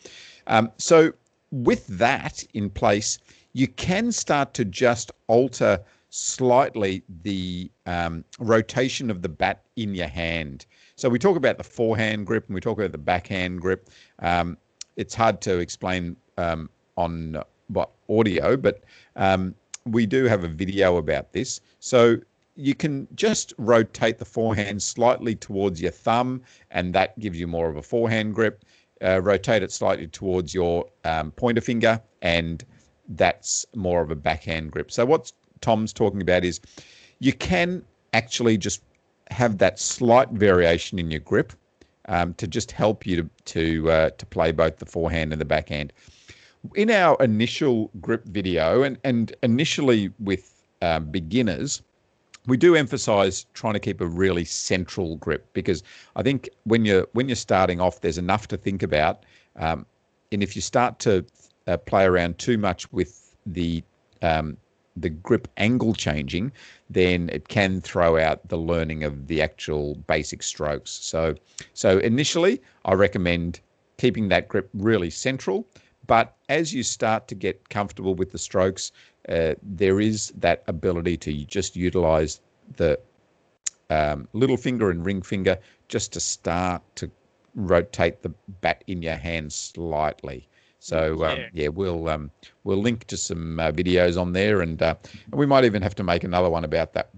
Um, 0.47 0.71
so 0.79 1.13
with 1.51 1.87
that 1.89 2.45
in 2.55 2.71
place, 2.71 3.19
you 3.53 3.67
can 3.69 4.13
start 4.13 4.55
to 4.55 4.65
just 4.65 5.11
alter 5.27 5.81
slightly 6.11 7.03
the 7.23 7.71
um, 7.87 8.25
rotation 8.39 9.11
of 9.11 9.23
the 9.23 9.29
bat 9.29 9.63
in 9.77 9.95
your 9.95 10.09
hand. 10.09 10.67
So 10.97 11.09
we 11.09 11.19
talk 11.19 11.37
about 11.37 11.59
the 11.59 11.65
forehand 11.65 12.27
grip 12.27 12.47
and 12.47 12.55
we 12.55 12.61
talk 12.61 12.79
about 12.79 12.93
the 12.93 12.99
backhand 12.99 13.61
grip. 13.61 13.89
Um, 14.21 14.57
it's 14.97 15.15
hard 15.15 15.41
to 15.43 15.59
explain 15.59 16.17
um, 16.39 16.71
on 16.97 17.43
what 17.69 17.91
audio, 18.09 18.57
but 18.57 18.83
um, 19.17 19.55
we 19.93 20.07
do 20.07 20.25
have 20.25 20.45
a 20.45 20.49
video 20.49 20.97
about 20.97 21.33
this. 21.33 21.61
So 21.81 22.17
you 22.57 22.75
can 22.75 23.07
just 23.15 23.55
rotate 23.59 24.19
the 24.19 24.25
forehand 24.25 24.83
slightly 24.83 25.35
towards 25.35 25.81
your 25.81 25.93
thumb, 25.93 26.43
and 26.71 26.95
that 26.95 27.19
gives 27.19 27.39
you 27.39 27.47
more 27.47 27.69
of 27.69 27.77
a 27.77 27.83
forehand 27.83 28.35
grip. 28.35 28.65
Uh, 29.01 29.21
rotate 29.23 29.63
it 29.63 29.71
slightly 29.71 30.09
towards 30.09 30.53
your 30.53 30.85
um, 31.05 31.31
pointer 31.31 31.61
finger, 31.61 32.01
and 32.23 32.65
that's 33.11 33.65
more 33.77 34.03
of 34.03 34.11
a 34.11 34.17
backhand 34.17 34.73
grip. 34.73 34.91
So 34.91 35.07
what 35.07 35.33
Tom's 35.61 35.93
talking 35.93 36.21
about 36.21 36.45
is 36.45 36.61
you 37.21 37.33
can 37.33 37.85
actually 38.13 38.59
just 38.59 38.83
have 39.31 39.59
that 39.59 39.79
slight 39.79 40.31
variation 40.31 40.99
in 40.99 41.11
your 41.11 41.21
grip 41.21 41.53
um, 42.09 42.35
to 42.35 42.47
just 42.47 42.73
help 42.73 43.07
you 43.07 43.17
to 43.17 43.31
to 43.45 43.91
uh, 43.91 44.11
to 44.11 44.27
play 44.27 44.51
both 44.51 44.79
the 44.79 44.87
forehand 44.87 45.33
and 45.33 45.41
the 45.41 45.45
backhand. 45.45 45.93
In 46.75 46.91
our 46.91 47.17
initial 47.21 47.91
grip 48.01 48.25
video, 48.27 48.83
and 48.83 48.99
and 49.05 49.35
initially 49.43 50.11
with 50.19 50.65
um, 50.83 51.07
beginners, 51.11 51.83
we 52.47 52.57
do 52.57 52.75
emphasize 52.75 53.47
trying 53.55 53.75
to 53.75 53.81
keep 53.81 54.01
a 54.01 54.07
really 54.07 54.45
central 54.45 55.17
grip 55.17 55.47
because 55.53 55.83
I 56.17 56.23
think 56.23 56.49
when 56.65 56.85
you're 56.85 57.07
when 57.13 57.29
you're 57.29 57.37
starting 57.37 57.81
off, 57.81 58.01
there's 58.01 58.19
enough 58.19 58.49
to 58.49 58.57
think 58.57 58.83
about, 58.83 59.25
um, 59.57 59.87
and 60.33 60.43
if 60.43 60.57
you 60.57 60.63
start 60.63 60.99
to 61.01 61.25
uh, 61.67 61.77
play 61.77 62.05
around 62.05 62.39
too 62.39 62.59
much 62.59 62.91
with 62.93 63.37
the 63.47 63.83
um, 64.23 64.57
the 64.97 65.11
grip 65.11 65.49
angle 65.57 65.95
changing, 65.95 66.51
then 66.91 67.29
it 67.31 67.49
can 67.49 67.81
throw 67.81 68.19
out 68.19 68.47
the 68.49 68.59
learning 68.59 69.05
of 69.05 69.27
the 69.27 69.41
actual 69.43 69.95
basic 70.07 70.43
strokes. 70.43 70.91
So 70.91 71.35
so 71.75 71.99
initially, 71.99 72.61
I 72.85 72.95
recommend 72.95 73.61
keeping 73.99 74.29
that 74.29 74.49
grip 74.49 74.69
really 74.75 75.11
central. 75.11 75.67
But 76.09 76.35
as 76.49 76.75
you 76.75 76.83
start 76.83 77.29
to 77.29 77.37
get 77.37 77.69
comfortable 77.69 78.17
with 78.17 78.33
the 78.33 78.39
strokes, 78.39 78.91
uh, 79.29 79.55
there 79.63 80.01
is 80.01 80.33
that 80.39 80.65
ability 80.67 81.17
to 81.19 81.45
just 81.45 81.77
utilize 81.77 82.41
the 82.77 82.99
um, 83.91 84.27
little 84.33 84.57
finger 84.57 84.91
and 84.91 85.05
ring 85.05 85.23
finger 85.23 85.59
just 85.87 86.13
to 86.15 86.21
start 86.21 86.83
to 86.97 87.11
rotate 87.55 88.23
the 88.23 88.31
bat 88.61 88.83
in 88.87 89.03
your 89.03 89.17
hand 89.17 89.53
slightly. 89.53 90.49
So 90.81 91.25
um, 91.25 91.39
yeah. 91.39 91.49
yeah, 91.53 91.69
we'll 91.69 92.09
um, 92.09 92.31
we'll 92.65 92.81
link 92.81 93.05
to 93.09 93.17
some 93.17 93.61
uh, 93.61 93.71
videos 93.73 94.19
on 94.21 94.33
there, 94.33 94.63
and 94.63 94.81
uh, 94.81 94.95
we 95.33 95.45
might 95.45 95.65
even 95.65 95.83
have 95.83 95.95
to 95.97 96.05
make 96.05 96.25
another 96.25 96.49
one 96.49 96.65
about 96.65 96.95
that. 96.95 97.11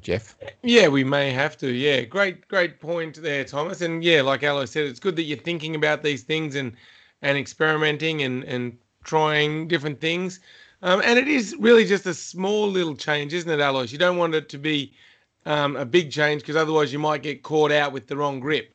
Jeff. 0.00 0.36
Yeah, 0.62 0.88
we 0.88 1.04
may 1.04 1.30
have 1.30 1.56
to. 1.58 1.70
Yeah, 1.72 2.02
great, 2.02 2.48
great 2.48 2.80
point 2.80 3.20
there, 3.22 3.44
Thomas. 3.44 3.82
And 3.82 4.02
yeah, 4.02 4.22
like 4.22 4.42
Aloe 4.42 4.64
said, 4.64 4.84
it's 4.84 4.98
good 4.98 5.16
that 5.16 5.22
you're 5.22 5.38
thinking 5.38 5.74
about 5.74 6.02
these 6.02 6.22
things 6.22 6.54
and 6.56 6.76
and 7.22 7.38
experimenting 7.38 8.22
and 8.22 8.44
and 8.44 8.76
trying 9.04 9.68
different 9.68 10.00
things. 10.00 10.40
Um, 10.82 11.00
and 11.04 11.18
it 11.18 11.28
is 11.28 11.54
really 11.58 11.84
just 11.84 12.06
a 12.06 12.14
small 12.14 12.68
little 12.68 12.96
change, 12.96 13.32
isn't 13.32 13.50
it, 13.50 13.60
Alois? 13.60 13.92
You 13.92 13.98
don't 13.98 14.16
want 14.16 14.34
it 14.34 14.48
to 14.48 14.58
be 14.58 14.92
um, 15.46 15.76
a 15.76 15.84
big 15.84 16.10
change 16.10 16.42
because 16.42 16.56
otherwise 16.56 16.92
you 16.92 16.98
might 16.98 17.22
get 17.22 17.42
caught 17.42 17.70
out 17.72 17.92
with 17.92 18.08
the 18.08 18.16
wrong 18.16 18.40
grip. 18.40 18.74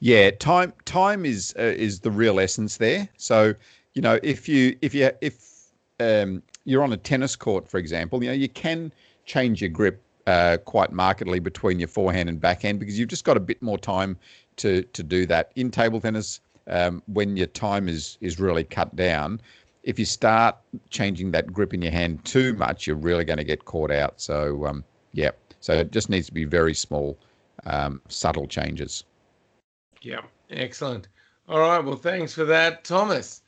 Yeah, 0.00 0.30
time 0.32 0.72
time 0.84 1.24
is 1.24 1.54
uh, 1.58 1.62
is 1.62 2.00
the 2.00 2.10
real 2.10 2.40
essence 2.40 2.76
there. 2.76 3.08
So 3.16 3.54
you 3.94 4.02
know 4.02 4.18
if 4.22 4.48
you 4.48 4.76
if 4.82 4.94
you 4.94 5.10
if 5.20 5.70
um, 6.00 6.42
you're 6.64 6.82
on 6.82 6.92
a 6.92 6.96
tennis 6.96 7.36
court, 7.36 7.68
for 7.68 7.78
example, 7.78 8.22
you 8.22 8.28
know 8.28 8.34
you 8.34 8.48
can 8.48 8.92
change 9.24 9.60
your 9.62 9.70
grip 9.70 10.02
uh, 10.26 10.58
quite 10.64 10.92
markedly 10.92 11.38
between 11.38 11.78
your 11.78 11.88
forehand 11.88 12.28
and 12.28 12.40
backhand 12.40 12.80
because 12.80 12.98
you've 12.98 13.08
just 13.08 13.24
got 13.24 13.36
a 13.36 13.40
bit 13.40 13.62
more 13.62 13.78
time 13.78 14.18
to 14.56 14.82
to 14.82 15.02
do 15.02 15.26
that. 15.26 15.52
In 15.56 15.70
table 15.70 16.00
tennis, 16.00 16.40
um, 16.66 17.02
when 17.06 17.36
your 17.36 17.46
time 17.46 17.88
is 17.88 18.18
is 18.20 18.40
really 18.40 18.64
cut 18.64 18.94
down, 18.96 19.40
if 19.82 19.98
you 19.98 20.04
start 20.04 20.56
changing 20.90 21.30
that 21.32 21.52
grip 21.52 21.74
in 21.74 21.82
your 21.82 21.92
hand 21.92 22.24
too 22.24 22.54
much, 22.54 22.86
you're 22.86 22.96
really 22.96 23.24
going 23.24 23.38
to 23.38 23.44
get 23.44 23.64
caught 23.64 23.90
out. 23.90 24.20
So 24.20 24.66
um, 24.66 24.84
yeah, 25.12 25.30
so 25.60 25.74
it 25.74 25.92
just 25.92 26.10
needs 26.10 26.26
to 26.26 26.32
be 26.34 26.44
very 26.44 26.74
small, 26.74 27.18
um, 27.66 28.00
subtle 28.08 28.46
changes. 28.46 29.04
Yeah, 30.02 30.22
excellent. 30.50 31.08
All 31.48 31.60
right, 31.60 31.84
well, 31.84 31.96
thanks 31.96 32.34
for 32.34 32.44
that, 32.44 32.84
Thomas. 32.84 33.42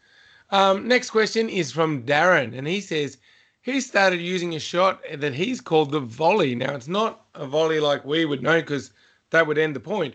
Um, 0.51 0.87
next 0.87 1.11
question 1.11 1.49
is 1.49 1.73
from 1.73 2.05
Darren, 2.05 2.57
and 2.57 2.67
he 2.67 2.81
says 2.81 3.19
he 3.63 3.81
started 3.81 4.21
using 4.21 4.55
a 4.55 4.61
shot 4.61 5.03
that 5.13 5.35
he's 5.35 5.61
called 5.61 5.91
the 5.91 6.01
volley. 6.01 6.55
Now, 6.55 6.75
it's 6.75 6.89
not 6.89 7.27
a 7.35 7.47
volley 7.47 7.81
like 7.81 8.05
we 8.05 8.25
would 8.25 8.43
know 8.43 8.61
because 8.61 8.93
that 9.31 9.47
would 9.47 9.59
end 9.59 9.75
the 9.75 9.81
point, 9.81 10.15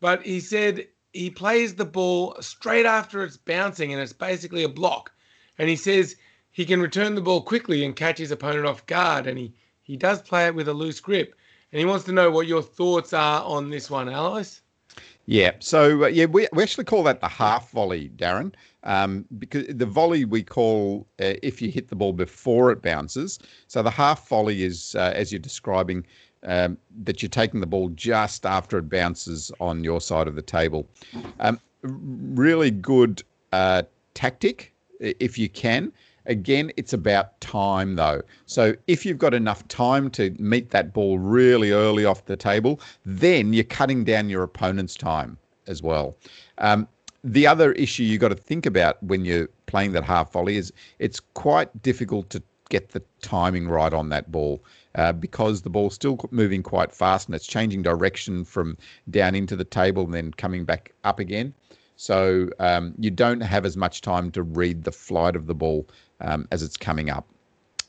but 0.00 0.22
he 0.24 0.40
said 0.40 0.88
he 1.12 1.30
plays 1.30 1.74
the 1.74 1.84
ball 1.84 2.36
straight 2.40 2.86
after 2.86 3.24
it's 3.24 3.36
bouncing, 3.36 3.92
and 3.92 4.00
it's 4.00 4.12
basically 4.12 4.62
a 4.62 4.68
block. 4.68 5.12
And 5.58 5.68
he 5.68 5.76
says 5.76 6.16
he 6.52 6.64
can 6.64 6.80
return 6.80 7.14
the 7.14 7.20
ball 7.20 7.42
quickly 7.42 7.84
and 7.84 7.96
catch 7.96 8.18
his 8.18 8.30
opponent 8.30 8.66
off 8.66 8.86
guard, 8.86 9.26
and 9.26 9.38
he, 9.38 9.52
he 9.82 9.96
does 9.96 10.22
play 10.22 10.46
it 10.46 10.54
with 10.54 10.68
a 10.68 10.74
loose 10.74 11.00
grip. 11.00 11.34
And 11.72 11.78
he 11.78 11.84
wants 11.84 12.04
to 12.06 12.12
know 12.12 12.30
what 12.30 12.46
your 12.46 12.62
thoughts 12.62 13.12
are 13.12 13.42
on 13.44 13.70
this 13.70 13.90
one, 13.90 14.08
Alois. 14.08 14.60
Yeah. 15.26 15.52
So 15.60 16.04
uh, 16.04 16.06
yeah, 16.08 16.24
we, 16.24 16.48
we 16.52 16.62
actually 16.62 16.84
call 16.84 17.04
that 17.04 17.20
the 17.20 17.28
half 17.28 17.70
volley, 17.70 18.10
Darren, 18.16 18.52
um, 18.82 19.24
because 19.38 19.66
the 19.68 19.86
volley 19.86 20.24
we 20.24 20.42
call 20.42 21.06
uh, 21.20 21.34
if 21.42 21.62
you 21.62 21.70
hit 21.70 21.88
the 21.88 21.94
ball 21.94 22.12
before 22.12 22.72
it 22.72 22.82
bounces. 22.82 23.38
So 23.68 23.82
the 23.82 23.90
half 23.90 24.26
volley 24.28 24.64
is 24.64 24.96
uh, 24.96 25.12
as 25.14 25.30
you're 25.30 25.38
describing. 25.38 26.04
Um, 26.42 26.78
that 27.04 27.22
you're 27.22 27.28
taking 27.28 27.60
the 27.60 27.66
ball 27.66 27.90
just 27.90 28.46
after 28.46 28.78
it 28.78 28.88
bounces 28.88 29.52
on 29.60 29.84
your 29.84 30.00
side 30.00 30.26
of 30.26 30.36
the 30.36 30.42
table. 30.42 30.88
Um, 31.38 31.60
really 31.82 32.70
good 32.70 33.22
uh, 33.52 33.82
tactic 34.14 34.72
if 35.00 35.38
you 35.38 35.48
can. 35.48 35.92
Again, 36.26 36.70
it's 36.76 36.92
about 36.92 37.40
time 37.40 37.96
though. 37.96 38.22
So 38.46 38.74
if 38.86 39.04
you've 39.04 39.18
got 39.18 39.34
enough 39.34 39.66
time 39.68 40.10
to 40.10 40.30
meet 40.38 40.70
that 40.70 40.92
ball 40.92 41.18
really 41.18 41.72
early 41.72 42.04
off 42.04 42.26
the 42.26 42.36
table, 42.36 42.80
then 43.04 43.52
you're 43.52 43.64
cutting 43.64 44.04
down 44.04 44.28
your 44.28 44.42
opponent's 44.42 44.94
time 44.94 45.38
as 45.66 45.82
well. 45.82 46.16
Um, 46.58 46.86
the 47.24 47.46
other 47.46 47.72
issue 47.72 48.02
you've 48.02 48.20
got 48.20 48.28
to 48.28 48.34
think 48.34 48.66
about 48.66 49.02
when 49.02 49.24
you're 49.24 49.48
playing 49.66 49.92
that 49.92 50.04
half 50.04 50.32
volley 50.32 50.56
is 50.56 50.72
it's 50.98 51.20
quite 51.20 51.82
difficult 51.82 52.30
to 52.30 52.42
get 52.68 52.90
the 52.90 53.02
timing 53.20 53.68
right 53.68 53.92
on 53.92 54.08
that 54.10 54.30
ball 54.30 54.62
uh, 54.94 55.12
because 55.12 55.62
the 55.62 55.70
ball's 55.70 55.94
still 55.94 56.18
moving 56.30 56.62
quite 56.62 56.92
fast 56.92 57.28
and 57.28 57.34
it's 57.34 57.46
changing 57.46 57.82
direction 57.82 58.44
from 58.44 58.76
down 59.10 59.34
into 59.34 59.56
the 59.56 59.64
table 59.64 60.04
and 60.04 60.14
then 60.14 60.32
coming 60.32 60.64
back 60.64 60.92
up 61.04 61.18
again. 61.18 61.54
So 61.96 62.48
um, 62.58 62.94
you 62.98 63.10
don't 63.10 63.40
have 63.40 63.66
as 63.66 63.76
much 63.76 64.00
time 64.00 64.30
to 64.32 64.42
read 64.42 64.84
the 64.84 64.92
flight 64.92 65.36
of 65.36 65.46
the 65.46 65.54
ball 65.54 65.86
um, 66.20 66.48
as 66.50 66.62
it's 66.62 66.76
coming 66.76 67.10
up. 67.10 67.26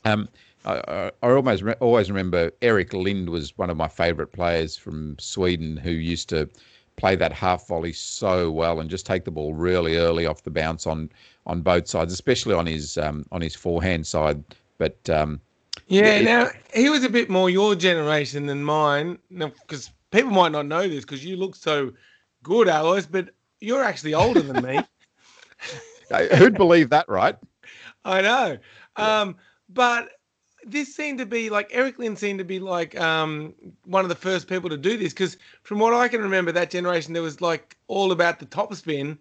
Um, 0.04 0.28
I, 0.64 1.10
I, 1.22 1.30
almost 1.30 1.62
re- 1.62 1.74
always 1.80 2.10
remember 2.10 2.52
Erik 2.60 2.92
Lindh 2.92 3.30
was 3.30 3.56
one 3.58 3.70
of 3.70 3.76
my 3.76 3.88
favourite 3.88 4.32
players 4.32 4.76
from 4.76 5.16
Sweden 5.18 5.76
who 5.76 5.90
used 5.90 6.28
to 6.28 6.48
play 6.96 7.16
that 7.16 7.32
half 7.32 7.66
volley 7.66 7.92
so 7.92 8.50
well 8.50 8.80
and 8.80 8.90
just 8.90 9.06
take 9.06 9.24
the 9.24 9.30
ball 9.30 9.54
really 9.54 9.96
early 9.96 10.26
off 10.26 10.42
the 10.42 10.50
bounce 10.50 10.86
on 10.86 11.10
on 11.46 11.62
both 11.62 11.88
sides, 11.88 12.12
especially 12.12 12.54
on 12.54 12.66
his 12.66 12.98
um, 12.98 13.24
on 13.32 13.40
his 13.40 13.56
forehand 13.56 14.06
side. 14.06 14.44
But 14.78 15.08
um, 15.10 15.40
yeah, 15.92 16.18
yeah, 16.18 16.22
now 16.22 16.50
he 16.74 16.88
was 16.88 17.04
a 17.04 17.10
bit 17.10 17.30
more 17.30 17.50
your 17.50 17.74
generation 17.74 18.46
than 18.46 18.64
mine, 18.64 19.18
because 19.30 19.90
people 20.10 20.30
might 20.30 20.52
not 20.52 20.66
know 20.66 20.88
this 20.88 21.04
because 21.04 21.24
you 21.24 21.36
look 21.36 21.56
so 21.56 21.92
good, 22.42 22.68
Alice, 22.68 23.06
but 23.06 23.30
you're 23.60 23.84
actually 23.84 24.14
older 24.14 24.42
than 24.42 24.62
me. 24.62 24.86
Who'd 26.36 26.56
believe 26.56 26.90
that, 26.90 27.08
right? 27.08 27.36
I 28.04 28.20
know. 28.22 28.58
Um, 28.96 29.36
but 29.68 30.10
this 30.64 30.94
seemed 30.94 31.18
to 31.18 31.26
be 31.26 31.50
like 31.50 31.68
Erik 31.72 31.98
Lindh 31.98 32.18
seemed 32.18 32.38
to 32.38 32.44
be 32.44 32.60
like 32.60 32.98
um, 33.00 33.54
one 33.84 34.04
of 34.04 34.08
the 34.08 34.14
first 34.14 34.48
people 34.48 34.70
to 34.70 34.76
do 34.76 34.96
this 34.96 35.12
because 35.12 35.36
from 35.62 35.78
what 35.78 35.94
I 35.94 36.08
can 36.08 36.20
remember, 36.22 36.52
that 36.52 36.70
generation 36.70 37.12
there 37.12 37.22
was 37.22 37.40
like 37.40 37.76
all 37.88 38.12
about 38.12 38.38
the 38.38 38.46
top 38.46 38.74
spin, 38.74 39.18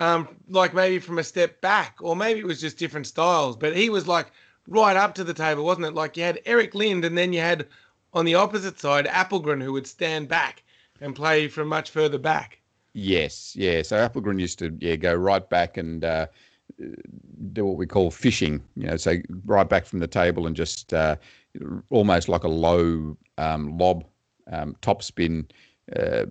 um, 0.00 0.28
like 0.48 0.74
maybe 0.74 0.98
from 0.98 1.18
a 1.18 1.24
step 1.24 1.60
back, 1.60 1.96
or 2.00 2.16
maybe 2.16 2.40
it 2.40 2.46
was 2.46 2.60
just 2.60 2.78
different 2.78 3.06
styles. 3.06 3.56
But 3.56 3.76
he 3.76 3.90
was 3.90 4.08
like 4.08 4.32
right 4.68 4.96
up 4.96 5.14
to 5.14 5.24
the 5.24 5.34
table, 5.34 5.64
wasn't 5.64 5.86
it? 5.86 5.94
Like 5.94 6.16
you 6.16 6.24
had 6.24 6.40
Erik 6.46 6.74
Lindh, 6.74 7.04
and 7.04 7.16
then 7.16 7.32
you 7.32 7.40
had 7.40 7.66
on 8.12 8.24
the 8.24 8.34
opposite 8.34 8.78
side 8.78 9.06
Appelgren, 9.06 9.62
who 9.62 9.72
would 9.72 9.86
stand 9.86 10.28
back 10.28 10.62
and 11.00 11.14
play 11.14 11.48
from 11.48 11.68
much 11.68 11.90
further 11.90 12.18
back. 12.18 12.60
Yes, 12.92 13.54
yeah. 13.56 13.82
So 13.82 13.96
Appelgren 13.96 14.40
used 14.40 14.58
to 14.60 14.76
yeah 14.80 14.96
go 14.96 15.14
right 15.14 15.48
back 15.48 15.76
and 15.76 16.04
uh, 16.04 16.26
do 17.52 17.66
what 17.66 17.76
we 17.76 17.86
call 17.86 18.10
fishing. 18.10 18.62
You 18.76 18.86
know, 18.86 18.96
so 18.96 19.16
right 19.44 19.68
back 19.68 19.84
from 19.84 19.98
the 19.98 20.06
table 20.06 20.46
and 20.46 20.54
just 20.54 20.94
uh, 20.94 21.16
almost 21.90 22.28
like 22.28 22.44
a 22.44 22.48
low 22.48 23.16
um, 23.38 23.76
lob 23.78 24.04
um, 24.50 24.76
top 24.80 25.02
spin. 25.02 25.46
Uh, 25.94 26.26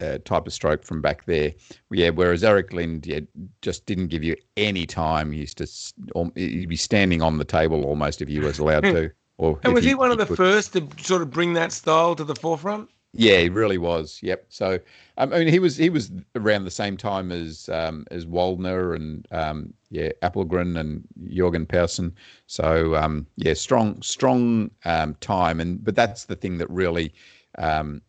uh, 0.00 0.18
type 0.24 0.46
of 0.46 0.52
stroke 0.52 0.84
from 0.84 1.00
back 1.00 1.24
there. 1.26 1.52
Yeah, 1.90 2.10
whereas 2.10 2.44
Erik 2.44 2.72
Lindh 2.72 3.06
yeah, 3.06 3.20
just 3.62 3.86
didn't 3.86 4.08
give 4.08 4.22
you 4.22 4.36
any 4.56 4.86
time. 4.86 5.32
He 5.32 5.40
used 5.40 5.58
to 5.58 6.30
he'd 6.34 6.68
be 6.68 6.76
standing 6.76 7.22
on 7.22 7.38
the 7.38 7.44
table 7.44 7.84
almost 7.84 8.22
if 8.22 8.28
he 8.28 8.38
was 8.38 8.58
allowed 8.58 8.84
to. 8.84 9.10
Or 9.40 9.60
and 9.62 9.72
was 9.72 9.84
he, 9.84 9.90
he 9.90 9.94
one 9.94 10.10
of 10.10 10.18
the 10.18 10.26
could. 10.26 10.36
first 10.36 10.72
to 10.72 10.88
sort 11.00 11.22
of 11.22 11.30
bring 11.30 11.52
that 11.52 11.70
style 11.70 12.16
to 12.16 12.24
the 12.24 12.34
forefront? 12.34 12.90
Yeah, 13.12 13.38
he 13.38 13.48
really 13.48 13.78
was. 13.78 14.18
Yep. 14.20 14.46
So, 14.48 14.80
um, 15.16 15.32
I 15.32 15.38
mean, 15.38 15.46
he 15.46 15.60
was 15.60 15.76
he 15.76 15.90
was 15.90 16.10
around 16.34 16.64
the 16.64 16.72
same 16.72 16.96
time 16.96 17.30
as 17.30 17.68
um, 17.68 18.04
as 18.10 18.26
Waldner 18.26 18.96
and 18.96 19.26
um, 19.30 19.72
yeah, 19.90 20.08
Appelgren 20.22 20.76
and 20.76 21.04
Jorgen 21.28 21.68
Persson. 21.68 22.12
So, 22.48 22.96
um, 22.96 23.28
yeah, 23.36 23.54
strong 23.54 24.02
strong 24.02 24.72
um, 24.84 25.14
time. 25.20 25.60
And 25.60 25.84
but 25.84 25.94
that's 25.94 26.24
the 26.24 26.34
thing 26.34 26.58
that 26.58 26.68
really 26.68 27.14
um, 27.58 28.02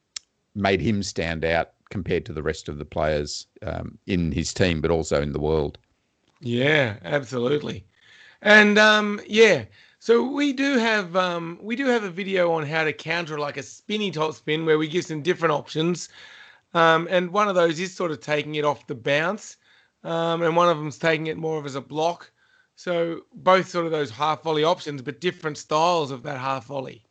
made 0.55 0.81
him 0.81 1.03
stand 1.03 1.45
out 1.45 1.73
compared 1.89 2.25
to 2.25 2.33
the 2.33 2.43
rest 2.43 2.69
of 2.69 2.77
the 2.77 2.85
players 2.85 3.47
um, 3.63 3.97
in 4.07 4.31
his 4.31 4.53
team, 4.53 4.81
but 4.81 4.91
also 4.91 5.21
in 5.21 5.33
the 5.33 5.39
world. 5.39 5.77
Yeah, 6.41 6.97
absolutely. 7.03 7.85
And 8.41 8.77
um, 8.77 9.19
yeah, 9.27 9.65
so 9.99 10.23
we 10.23 10.53
do 10.53 10.77
have 10.77 11.15
um, 11.15 11.59
we 11.61 11.75
do 11.75 11.85
have 11.87 12.03
a 12.03 12.09
video 12.09 12.53
on 12.53 12.65
how 12.65 12.83
to 12.85 12.93
counter 12.93 13.37
like 13.37 13.57
a 13.57 13.63
spinny 13.63 14.11
top 14.11 14.33
spin 14.33 14.65
where 14.65 14.77
we 14.77 14.87
give 14.87 15.05
some 15.05 15.21
different 15.21 15.53
options, 15.53 16.09
um, 16.73 17.07
and 17.09 17.31
one 17.31 17.49
of 17.49 17.55
those 17.55 17.79
is 17.79 17.93
sort 17.93 18.11
of 18.11 18.21
taking 18.21 18.55
it 18.55 18.63
off 18.63 18.87
the 18.87 18.95
bounce, 18.95 19.57
um, 20.03 20.41
and 20.41 20.55
one 20.55 20.69
of 20.69 20.77
them's 20.77 20.97
taking 20.97 21.27
it 21.27 21.37
more 21.37 21.59
of 21.59 21.65
as 21.65 21.75
a 21.75 21.81
block. 21.81 22.31
So 22.75 23.21
both 23.33 23.67
sort 23.67 23.85
of 23.85 23.91
those 23.91 24.09
half 24.09 24.43
volley 24.43 24.63
options, 24.63 25.01
but 25.01 25.19
different 25.19 25.57
styles 25.57 26.11
of 26.11 26.23
that 26.23 26.39
half 26.39 26.67
volley. 26.67 27.03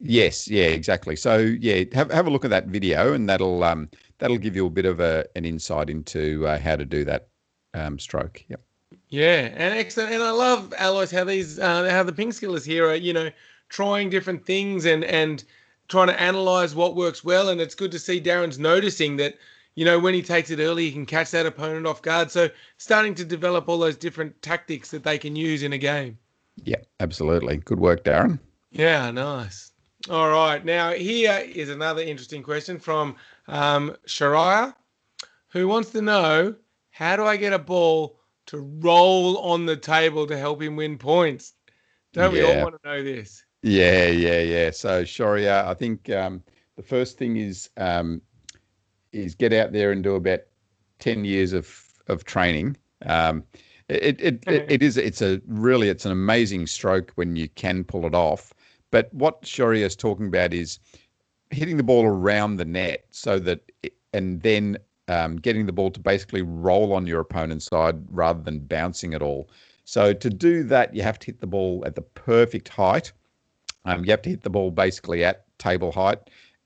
Yes, 0.00 0.46
yeah, 0.46 0.66
exactly. 0.66 1.16
So 1.16 1.38
yeah, 1.38 1.82
have 1.92 2.12
have 2.12 2.28
a 2.28 2.30
look 2.30 2.44
at 2.44 2.50
that 2.50 2.68
video, 2.68 3.14
and 3.14 3.28
that'll 3.28 3.64
um, 3.64 3.88
that'll 4.18 4.38
give 4.38 4.56
you 4.56 4.66
a 4.66 4.70
bit 4.70 4.86
of 4.86 5.00
a 5.00 5.26
an 5.36 5.44
insight 5.44 5.90
into 5.90 6.46
uh, 6.46 6.58
how 6.58 6.76
to 6.76 6.84
do 6.84 7.04
that 7.04 7.28
um, 7.74 7.98
stroke. 7.98 8.44
Yep. 8.48 8.60
Yeah, 9.08 9.50
and 9.54 9.74
excellent. 9.74 10.12
And 10.12 10.22
I 10.22 10.30
love 10.30 10.72
Alois 10.78 11.10
how 11.10 11.24
these 11.24 11.58
uh, 11.58 11.88
how 11.90 12.02
the 12.02 12.12
ping 12.12 12.30
skillers 12.30 12.64
here 12.64 12.88
are 12.88 12.94
you 12.94 13.12
know 13.12 13.30
trying 13.68 14.10
different 14.10 14.44
things 14.44 14.84
and 14.84 15.04
and 15.04 15.44
trying 15.88 16.08
to 16.08 16.20
analyze 16.20 16.74
what 16.74 16.96
works 16.96 17.24
well. 17.24 17.48
And 17.48 17.60
it's 17.60 17.74
good 17.74 17.92
to 17.92 17.98
see 17.98 18.20
Darren's 18.20 18.58
noticing 18.58 19.16
that 19.16 19.36
you 19.74 19.84
know 19.84 19.98
when 19.98 20.14
he 20.14 20.22
takes 20.22 20.50
it 20.50 20.58
early, 20.58 20.86
he 20.86 20.92
can 20.92 21.06
catch 21.06 21.30
that 21.30 21.46
opponent 21.46 21.86
off 21.86 22.02
guard. 22.02 22.30
So 22.30 22.48
starting 22.76 23.14
to 23.16 23.24
develop 23.24 23.68
all 23.68 23.78
those 23.78 23.96
different 23.96 24.40
tactics 24.42 24.90
that 24.90 25.04
they 25.04 25.18
can 25.18 25.36
use 25.36 25.62
in 25.62 25.72
a 25.72 25.78
game. 25.78 26.18
Yeah, 26.64 26.82
absolutely. 27.00 27.58
Good 27.58 27.78
work, 27.78 28.04
Darren. 28.04 28.38
Yeah, 28.70 29.10
nice. 29.10 29.72
All 30.10 30.30
right. 30.30 30.64
Now 30.64 30.92
here 30.92 31.44
is 31.46 31.68
another 31.68 32.02
interesting 32.02 32.42
question 32.42 32.78
from 32.78 33.16
um, 33.48 33.96
Shariah, 34.06 34.74
who 35.48 35.66
wants 35.66 35.90
to 35.90 36.02
know 36.02 36.54
how 36.90 37.16
do 37.16 37.24
I 37.24 37.36
get 37.36 37.52
a 37.52 37.58
ball 37.58 38.20
to 38.46 38.58
roll 38.80 39.38
on 39.38 39.66
the 39.66 39.76
table 39.76 40.26
to 40.26 40.38
help 40.38 40.62
him 40.62 40.76
win 40.76 40.98
points. 40.98 41.54
Don't 42.12 42.34
yeah. 42.34 42.42
we 42.42 42.52
all 42.52 42.64
want 42.64 42.82
to 42.82 42.88
know 42.88 43.02
this? 43.02 43.44
Yeah, 43.62 44.06
yeah, 44.06 44.40
yeah. 44.40 44.70
So 44.70 45.04
Sharia, 45.04 45.66
I 45.66 45.74
think 45.74 46.08
um, 46.10 46.42
the 46.76 46.82
first 46.82 47.18
thing 47.18 47.36
is 47.36 47.68
um, 47.76 48.22
is 49.12 49.34
get 49.34 49.52
out 49.52 49.72
there 49.72 49.92
and 49.92 50.02
do 50.02 50.14
about 50.14 50.40
ten 50.98 51.24
years 51.24 51.52
of 51.52 51.70
of 52.06 52.24
training. 52.24 52.76
Um, 53.04 53.44
it, 53.88 54.20
it, 54.20 54.44
it, 54.46 54.66
it 54.68 54.82
is 54.82 54.96
it's 54.96 55.22
a 55.22 55.40
really 55.46 55.88
it's 55.88 56.04
an 56.04 56.12
amazing 56.12 56.66
stroke 56.66 57.12
when 57.16 57.36
you 57.36 57.48
can 57.48 57.84
pull 57.84 58.06
it 58.06 58.14
off. 58.14 58.52
But 58.90 59.12
what 59.12 59.44
Sharia 59.44 59.86
is 59.86 59.96
talking 59.96 60.28
about 60.28 60.54
is 60.54 60.78
hitting 61.50 61.76
the 61.76 61.82
ball 61.82 62.04
around 62.04 62.56
the 62.56 62.64
net 62.64 63.06
so 63.10 63.38
that 63.38 63.60
and 64.12 64.42
then 64.42 64.78
um, 65.08 65.36
getting 65.36 65.66
the 65.66 65.72
ball 65.72 65.90
to 65.90 66.00
basically 66.00 66.42
roll 66.42 66.92
on 66.92 67.06
your 67.06 67.20
opponent's 67.20 67.66
side 67.66 67.96
rather 68.10 68.42
than 68.42 68.60
bouncing 68.60 69.12
it 69.12 69.22
all. 69.22 69.48
So 69.84 70.12
to 70.12 70.30
do 70.30 70.62
that, 70.64 70.94
you 70.94 71.02
have 71.02 71.18
to 71.20 71.26
hit 71.26 71.40
the 71.40 71.46
ball 71.46 71.82
at 71.86 71.94
the 71.94 72.02
perfect 72.02 72.68
height. 72.68 73.12
Um, 73.86 74.04
you 74.04 74.10
have 74.10 74.22
to 74.22 74.30
hit 74.30 74.42
the 74.42 74.50
ball 74.50 74.70
basically 74.70 75.24
at 75.24 75.46
table 75.58 75.92
height, 75.92 76.18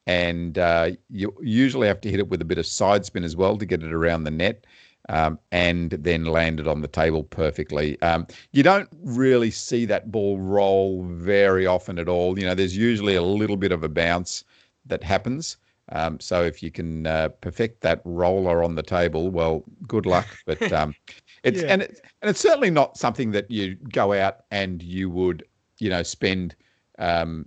and 0.07 0.59
uh, 0.59 0.91
you 1.09 1.33
usually 1.41 1.87
have 1.87 2.01
to 2.01 2.11
hit 2.11 2.19
it 2.19 2.29
with 2.29 2.43
a 2.43 2.45
bit 2.45 2.59
of 2.59 2.67
side 2.67 3.05
spin 3.05 3.23
as 3.23 3.37
well 3.37 3.57
to 3.59 3.65
get 3.65 3.83
it 3.83 3.93
around 3.93 4.25
the 4.25 4.31
net. 4.31 4.67
Um, 5.09 5.41
and 5.51 5.91
then 5.91 6.27
land 6.27 6.61
it 6.61 6.69
on 6.69 6.81
the 6.81 6.87
table 6.87 7.25
perfectly. 7.25 8.01
Um, 8.03 8.25
you 8.53 8.63
don't 8.63 8.89
really 9.03 9.51
see 9.51 9.85
that 9.87 10.13
ball 10.13 10.39
roll 10.39 11.03
very 11.05 11.67
often 11.67 11.99
at 11.99 12.09
all. 12.09 12.39
You 12.39 12.47
know, 12.47 12.55
there's 12.55 12.77
usually 12.77 13.17
a 13.17 13.23
little 13.23 13.57
bit 13.57 13.73
of 13.73 13.83
a 13.83 13.89
bounce 13.89 14.45
that 14.87 15.03
happens, 15.03 15.57
um, 15.91 16.21
so 16.21 16.43
if 16.43 16.63
you 16.63 16.71
can 16.71 17.07
uh, 17.07 17.29
perfect 17.41 17.81
that 17.83 18.01
roller 18.05 18.63
on 18.63 18.75
the 18.75 18.83
table, 18.83 19.31
well, 19.31 19.65
good 19.87 20.07
luck. 20.07 20.27
But 20.47 20.73
um, 20.73 20.95
it's 21.43 21.63
yeah. 21.63 21.69
and 21.69 21.83
it's 21.83 22.01
and 22.21 22.31
it's 22.31 22.41
certainly 22.41 22.71
not 22.71 22.97
something 22.97 23.33
that 23.33 23.51
you 23.51 23.75
go 23.93 24.13
out 24.13 24.45
and 24.51 24.83
you 24.83 25.11
would 25.11 25.45
you 25.79 25.91
know 25.91 26.03
spend 26.03 26.55
um, 26.99 27.47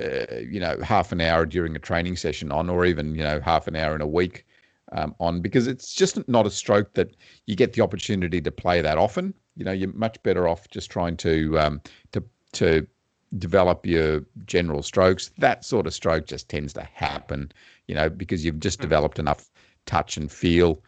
uh, 0.00 0.36
you 0.38 0.60
know 0.60 0.78
half 0.82 1.12
an 1.12 1.20
hour 1.20 1.44
during 1.44 1.74
a 1.76 1.80
training 1.80 2.16
session 2.16 2.52
on, 2.52 2.70
or 2.70 2.86
even 2.86 3.14
you 3.14 3.22
know 3.22 3.40
half 3.40 3.66
an 3.66 3.76
hour 3.76 3.94
in 3.94 4.00
a 4.00 4.06
week 4.06 4.46
um, 4.92 5.14
on, 5.18 5.40
because 5.40 5.66
it's 5.66 5.92
just 5.92 6.26
not 6.28 6.46
a 6.46 6.50
stroke 6.50 6.94
that 6.94 7.16
you 7.46 7.56
get 7.56 7.72
the 7.72 7.82
opportunity 7.82 8.40
to 8.40 8.50
play 8.50 8.80
that 8.80 8.96
often. 8.96 9.34
You 9.56 9.64
know, 9.64 9.72
you're 9.72 9.92
much 9.92 10.22
better 10.22 10.48
off 10.48 10.68
just 10.70 10.90
trying 10.90 11.16
to 11.18 11.58
um, 11.58 11.80
to 12.12 12.22
to 12.52 12.86
develop 13.38 13.86
your 13.86 14.24
general 14.46 14.82
strokes. 14.82 15.30
That 15.38 15.64
sort 15.64 15.86
of 15.86 15.94
stroke 15.94 16.26
just 16.26 16.48
tends 16.48 16.72
to 16.74 16.82
happen, 16.82 17.52
you 17.86 17.94
know, 17.94 18.08
because 18.08 18.44
you've 18.44 18.60
just 18.60 18.78
hmm. 18.78 18.82
developed 18.82 19.18
enough 19.18 19.50
touch 19.86 20.16
and 20.16 20.30
feel 20.30 20.80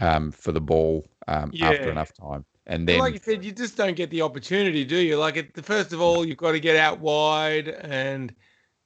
um, 0.00 0.30
for 0.30 0.52
the 0.52 0.60
ball 0.60 1.06
um, 1.28 1.50
yeah. 1.52 1.70
after 1.70 1.90
enough 1.90 2.12
time. 2.14 2.44
And 2.66 2.88
then, 2.88 2.98
like 2.98 3.12
you 3.12 3.20
said, 3.20 3.44
you 3.44 3.52
just 3.52 3.76
don't 3.76 3.94
get 3.94 4.08
the 4.08 4.22
opportunity, 4.22 4.84
do 4.84 4.96
you? 4.96 5.18
Like, 5.18 5.36
it, 5.36 5.64
first 5.64 5.92
of 5.92 6.00
all, 6.00 6.24
you've 6.24 6.38
got 6.38 6.52
to 6.52 6.60
get 6.60 6.76
out 6.76 6.98
wide, 6.98 7.68
and 7.68 8.34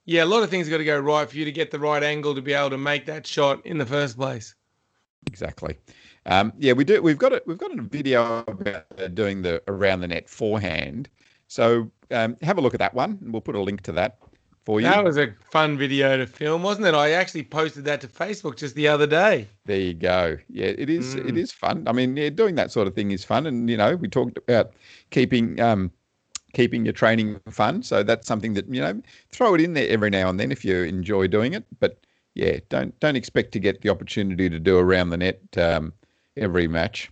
yeah, 0.04 0.24
a 0.24 0.26
lot 0.26 0.42
of 0.42 0.50
things 0.50 0.68
got 0.68 0.78
to 0.78 0.84
go 0.84 0.98
right 0.98 1.30
for 1.30 1.36
you 1.36 1.44
to 1.44 1.52
get 1.52 1.70
the 1.70 1.78
right 1.78 2.02
angle 2.02 2.34
to 2.34 2.42
be 2.42 2.54
able 2.54 2.70
to 2.70 2.78
make 2.78 3.06
that 3.06 3.24
shot 3.24 3.64
in 3.64 3.78
the 3.78 3.86
first 3.86 4.16
place. 4.16 4.56
Exactly. 5.28 5.76
Um, 6.26 6.52
yeah, 6.58 6.72
we 6.72 6.84
do. 6.84 7.00
We've 7.00 7.18
got 7.18 7.32
it. 7.32 7.46
We've 7.46 7.58
got 7.58 7.76
a 7.78 7.82
video 7.82 8.44
about 8.48 8.86
uh, 8.98 9.08
doing 9.08 9.42
the 9.42 9.62
around 9.68 10.00
the 10.00 10.08
net 10.08 10.28
forehand. 10.28 11.08
So 11.48 11.90
um, 12.10 12.36
have 12.42 12.58
a 12.58 12.60
look 12.60 12.74
at 12.74 12.80
that 12.80 12.94
one, 12.94 13.18
and 13.20 13.32
we'll 13.32 13.42
put 13.42 13.54
a 13.54 13.60
link 13.60 13.82
to 13.82 13.92
that 13.92 14.18
for 14.64 14.80
you. 14.80 14.86
That 14.86 15.02
was 15.02 15.16
a 15.16 15.34
fun 15.50 15.78
video 15.78 16.18
to 16.18 16.26
film, 16.26 16.62
wasn't 16.62 16.86
it? 16.86 16.94
I 16.94 17.12
actually 17.12 17.44
posted 17.44 17.86
that 17.86 18.02
to 18.02 18.06
Facebook 18.06 18.56
just 18.56 18.74
the 18.74 18.86
other 18.86 19.06
day. 19.06 19.48
There 19.64 19.80
you 19.80 19.94
go. 19.94 20.36
Yeah, 20.50 20.66
it 20.66 20.90
is. 20.90 21.16
Mm. 21.16 21.30
It 21.30 21.38
is 21.38 21.50
fun. 21.50 21.88
I 21.88 21.92
mean, 21.92 22.16
yeah, 22.16 22.28
doing 22.28 22.54
that 22.56 22.70
sort 22.70 22.86
of 22.86 22.94
thing 22.94 23.10
is 23.10 23.24
fun, 23.24 23.46
and 23.46 23.68
you 23.68 23.76
know, 23.76 23.96
we 23.96 24.08
talked 24.08 24.36
about 24.36 24.72
keeping 25.10 25.58
um, 25.58 25.90
keeping 26.52 26.84
your 26.84 26.92
training 26.92 27.40
fun. 27.50 27.82
So 27.82 28.02
that's 28.02 28.26
something 28.26 28.52
that 28.54 28.68
you 28.68 28.80
know, 28.80 29.00
throw 29.30 29.54
it 29.54 29.62
in 29.62 29.72
there 29.72 29.88
every 29.88 30.10
now 30.10 30.28
and 30.28 30.38
then 30.38 30.52
if 30.52 30.64
you 30.64 30.82
enjoy 30.82 31.28
doing 31.28 31.54
it. 31.54 31.64
But 31.80 31.98
yeah, 32.34 32.58
don't 32.68 32.98
don't 33.00 33.16
expect 33.16 33.52
to 33.52 33.58
get 33.58 33.80
the 33.80 33.88
opportunity 33.88 34.50
to 34.50 34.58
do 34.58 34.76
around 34.76 35.10
the 35.10 35.16
net 35.16 35.40
um, 35.56 35.94
every 36.36 36.68
match. 36.68 37.10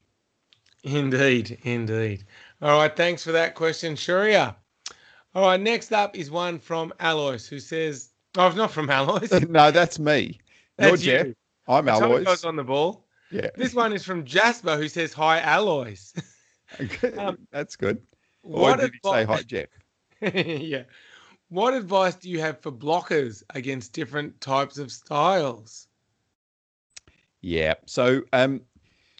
Indeed, 0.85 1.59
indeed. 1.63 2.25
All 2.67 2.79
right, 2.79 2.97
thanks 2.97 3.23
for 3.23 3.31
that 3.31 3.55
question, 3.55 3.95
Sharia. 3.95 4.57
All 5.37 5.43
right, 5.47 5.61
next 5.61 5.93
up 5.93 6.17
is 6.17 6.33
one 6.33 6.59
from 6.59 6.93
Alois 6.99 7.47
who 7.47 7.61
says, 7.61 8.11
"Oh, 8.37 8.49
it's 8.49 8.57
not 8.57 8.73
from 8.73 8.91
Alois. 8.91 9.29
no, 9.49 9.71
that's 9.71 10.01
me. 10.01 10.41
That's 10.77 11.05
You're 11.05 11.19
Jeff. 11.19 11.27
You. 11.29 11.35
I'm 11.69 11.87
Alois. 11.87 12.45
on 12.45 12.57
the 12.57 12.65
ball. 12.65 13.07
Yeah. 13.31 13.51
This 13.55 13.73
one 13.73 13.93
is 13.93 14.05
from 14.05 14.25
Jasper 14.25 14.77
who 14.77 14.89
says, 14.89 15.13
"Hi, 15.13 15.39
Alois." 15.39 16.13
um, 17.19 17.39
that's 17.53 17.77
good. 17.77 18.03
What 18.43 18.81
did 18.81 18.91
advi- 18.91 19.13
say 19.13 19.25
hi, 19.25 19.43
Jeff? 19.43 19.69
yeah. 20.61 20.83
What 21.51 21.73
advice 21.73 22.17
do 22.17 22.29
you 22.29 22.41
have 22.41 22.59
for 22.59 22.73
blockers 22.73 23.45
against 23.51 23.93
different 23.93 24.41
types 24.41 24.77
of 24.77 24.91
styles? 24.91 25.87
Yeah. 27.43 27.75
So, 27.85 28.23
um, 28.33 28.61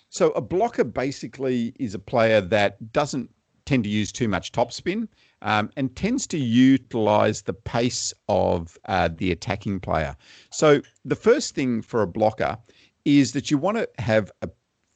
so 0.09 0.33
a 0.33 0.41
blocker 0.41 0.83
basically 0.83 1.77
is 1.79 1.95
a 1.95 2.01
player 2.01 2.41
that 2.41 2.93
doesn't 2.93 3.31
tend 3.67 3.85
to 3.85 3.91
use 3.91 4.11
too 4.11 4.29
much 4.29 4.53
topspin 4.53 5.09
um, 5.43 5.71
and 5.77 5.95
tends 5.95 6.27
to 6.29 6.39
utilize 6.39 7.43
the 7.43 7.53
pace 7.53 8.15
of 8.29 8.79
uh, 8.87 9.09
the 9.17 9.31
attacking 9.33 9.81
player. 9.81 10.17
So 10.51 10.81
the 11.05 11.17
first 11.17 11.55
thing 11.55 11.83
for 11.83 12.03
a 12.03 12.07
blocker 12.07 12.57
is 13.05 13.33
that 13.33 13.51
you 13.51 13.59
want 13.59 13.77
to 13.77 13.89
have 13.99 14.31
a 14.43 14.49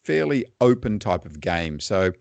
fairly 0.04 0.46
open 0.60 0.98
type 0.98 1.24
of 1.24 1.40
game. 1.40 1.78
So 1.78 2.12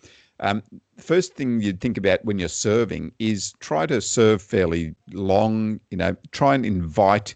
um, 0.42 0.62
first 0.98 1.34
thing 1.36 1.62
you'd 1.62 1.82
think 1.82 1.98
about 1.98 2.24
when 2.26 2.40
you're 2.40 2.50
serving 2.50 3.12
is 3.20 3.54
try 3.60 3.86
to 3.86 4.02
serve 4.02 4.42
fairly 4.42 4.96
long. 5.12 5.80
You 5.90 5.98
know, 5.98 6.16
try 6.32 6.56
and 6.56 6.66
invite 6.66 7.36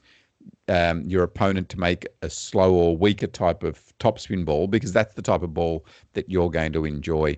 um, 0.68 1.02
your 1.04 1.24
opponent 1.24 1.70
to 1.70 1.80
make 1.80 2.08
a 2.22 2.30
slow 2.30 2.74
or 2.74 2.98
weaker 2.98 3.28
type 3.28 3.64
of 3.64 3.80
topspin 4.00 4.46
ball 4.46 4.68
because 4.68 4.94
that's 4.94 5.16
the 5.16 5.22
type 5.22 5.44
of 5.44 5.54
ball 5.54 5.86
that 6.14 6.30
you're 6.30 6.50
going 6.50 6.74
to 6.74 6.86
enjoy. 6.86 7.38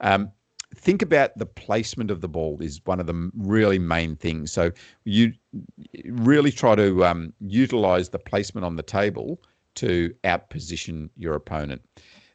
Um, 0.00 0.30
think 0.76 1.02
about 1.02 1.36
the 1.38 1.46
placement 1.46 2.10
of 2.10 2.20
the 2.20 2.28
ball 2.28 2.58
is 2.60 2.80
one 2.84 3.00
of 3.00 3.06
the 3.06 3.30
really 3.36 3.78
main 3.78 4.16
things. 4.16 4.52
So 4.52 4.70
you 5.04 5.32
really 6.04 6.52
try 6.52 6.74
to 6.74 7.04
um, 7.04 7.32
utilize 7.40 8.10
the 8.10 8.18
placement 8.18 8.64
on 8.64 8.76
the 8.76 8.82
table 8.82 9.40
to 9.76 10.14
outposition 10.24 11.10
your 11.16 11.34
opponent. 11.34 11.82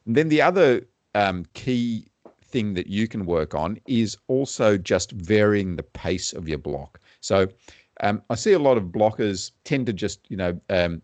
And 0.06 0.16
then 0.16 0.30
the 0.30 0.42
other 0.42 0.82
um, 1.16 1.46
key 1.54 2.08
thing 2.44 2.74
that 2.74 2.88
you 2.88 3.08
can 3.08 3.26
work 3.26 3.56
on 3.56 3.80
is 3.88 4.18
also 4.28 4.78
just 4.78 5.12
varying 5.12 5.76
the 5.76 5.84
pace 5.84 6.34
of 6.34 6.50
your 6.50 6.58
block. 6.58 7.00
So 7.22 7.48
um, 8.02 8.22
I 8.30 8.36
see 8.36 8.54
a 8.54 8.60
lot 8.60 8.78
of 8.78 8.86
blockers 8.86 9.52
tend 9.64 9.86
to 9.86 9.94
just, 9.94 10.20
you 10.30 10.38
know, 10.38 10.60
um, 10.70 11.02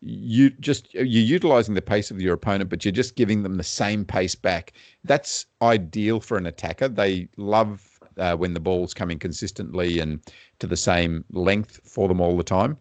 you 0.00 0.50
just 0.50 0.92
you're 0.94 1.04
utilizing 1.04 1.74
the 1.74 1.82
pace 1.82 2.10
of 2.10 2.20
your 2.20 2.34
opponent, 2.34 2.70
but 2.70 2.84
you're 2.84 2.92
just 2.92 3.16
giving 3.16 3.42
them 3.42 3.56
the 3.56 3.64
same 3.64 4.04
pace 4.04 4.34
back. 4.34 4.72
That's 5.04 5.46
ideal 5.62 6.20
for 6.20 6.36
an 6.36 6.46
attacker. 6.46 6.88
They 6.88 7.28
love 7.36 7.98
uh, 8.16 8.36
when 8.36 8.54
the 8.54 8.60
ball's 8.60 8.94
coming 8.94 9.18
consistently 9.18 9.98
and 9.98 10.20
to 10.60 10.66
the 10.66 10.76
same 10.76 11.24
length 11.32 11.80
for 11.84 12.08
them 12.08 12.20
all 12.20 12.36
the 12.36 12.44
time. 12.44 12.76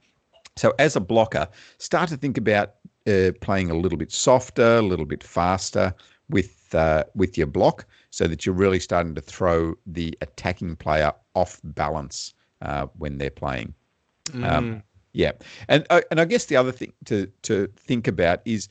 So 0.55 0.73
as 0.79 0.95
a 0.95 0.99
blocker, 0.99 1.47
start 1.77 2.09
to 2.09 2.17
think 2.17 2.37
about 2.37 2.75
uh, 3.07 3.31
playing 3.41 3.69
a 3.69 3.75
little 3.75 3.97
bit 3.97 4.11
softer, 4.11 4.77
a 4.77 4.81
little 4.81 5.05
bit 5.05 5.23
faster 5.23 5.93
with 6.29 6.73
uh, 6.75 7.03
with 7.15 7.37
your 7.37 7.47
block, 7.47 7.85
so 8.09 8.27
that 8.27 8.45
you're 8.45 8.55
really 8.55 8.79
starting 8.79 9.15
to 9.15 9.21
throw 9.21 9.75
the 9.85 10.17
attacking 10.21 10.75
player 10.75 11.13
off 11.35 11.59
balance 11.63 12.33
uh, 12.61 12.87
when 12.97 13.17
they're 13.17 13.29
playing. 13.29 13.73
Um, 14.33 14.41
mm. 14.41 14.51
Um, 14.51 14.83
yeah, 15.17 15.31
and 15.67 15.83
uh, 15.89 16.01
and 16.11 16.21
I 16.21 16.25
guess 16.25 16.45
the 16.45 16.55
other 16.55 16.71
thing 16.71 16.93
to 17.05 17.25
to 17.41 17.67
think 17.75 18.07
about 18.07 18.41
is 18.45 18.69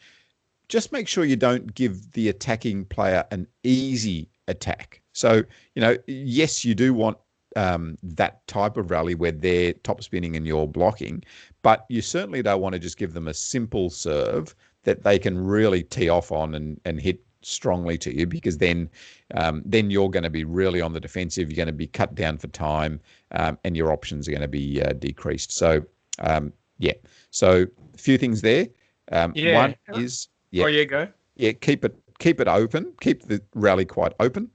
just 0.68 0.92
make 0.92 1.08
sure 1.08 1.24
you 1.24 1.34
don't 1.34 1.74
give 1.74 2.12
the 2.12 2.28
attacking 2.28 2.84
player 2.84 3.24
an 3.32 3.48
easy 3.64 4.30
attack. 4.46 5.02
So 5.12 5.42
you 5.74 5.82
know, 5.82 5.96
yes, 6.06 6.64
you 6.64 6.76
do 6.76 6.94
want 6.94 7.18
um, 7.56 7.98
that 8.04 8.46
type 8.46 8.76
of 8.76 8.92
rally 8.92 9.16
where 9.16 9.32
they're 9.32 9.72
top 9.72 10.04
spinning 10.04 10.36
and 10.36 10.46
you're 10.46 10.68
blocking, 10.68 11.24
but 11.62 11.84
you 11.88 12.00
certainly 12.00 12.42
don't 12.42 12.60
want 12.60 12.74
to 12.74 12.78
just 12.78 12.96
give 12.96 13.12
them 13.12 13.26
a 13.26 13.34
simple 13.34 13.90
serve 13.90 14.54
that 14.84 15.02
they 15.02 15.18
can 15.18 15.36
really 15.36 15.82
tee 15.82 16.08
off 16.08 16.30
on 16.30 16.54
and, 16.54 16.80
and 16.84 17.00
hit 17.00 17.20
strongly 17.42 17.98
to 17.98 18.16
you 18.16 18.24
because 18.24 18.58
then 18.58 18.88
um, 19.34 19.62
then 19.64 19.90
you're 19.90 20.10
going 20.10 20.22
to 20.22 20.30
be 20.30 20.44
really 20.44 20.80
on 20.80 20.92
the 20.92 21.00
defensive. 21.00 21.50
You're 21.50 21.56
going 21.56 21.66
to 21.66 21.72
be 21.72 21.88
cut 21.88 22.14
down 22.14 22.38
for 22.38 22.46
time, 22.46 23.00
um, 23.32 23.58
and 23.64 23.76
your 23.76 23.92
options 23.92 24.28
are 24.28 24.30
going 24.30 24.42
to 24.42 24.48
be 24.48 24.80
uh, 24.80 24.92
decreased. 24.92 25.50
So 25.50 25.84
um, 26.20 26.52
yeah, 26.78 26.94
so 27.30 27.66
a 27.94 27.98
few 27.98 28.18
things 28.18 28.42
there. 28.42 28.68
Um, 29.12 29.32
yeah. 29.34 29.54
One 29.54 29.76
is 30.00 30.28
yeah, 30.50 30.64
oh 30.64 30.68
yeah, 30.68 30.84
go 30.84 31.08
yeah, 31.36 31.52
keep 31.52 31.84
it 31.84 31.96
keep 32.18 32.40
it 32.40 32.48
open, 32.48 32.92
keep 33.00 33.22
the 33.24 33.42
rally 33.54 33.84
quite 33.84 34.12
open, 34.20 34.50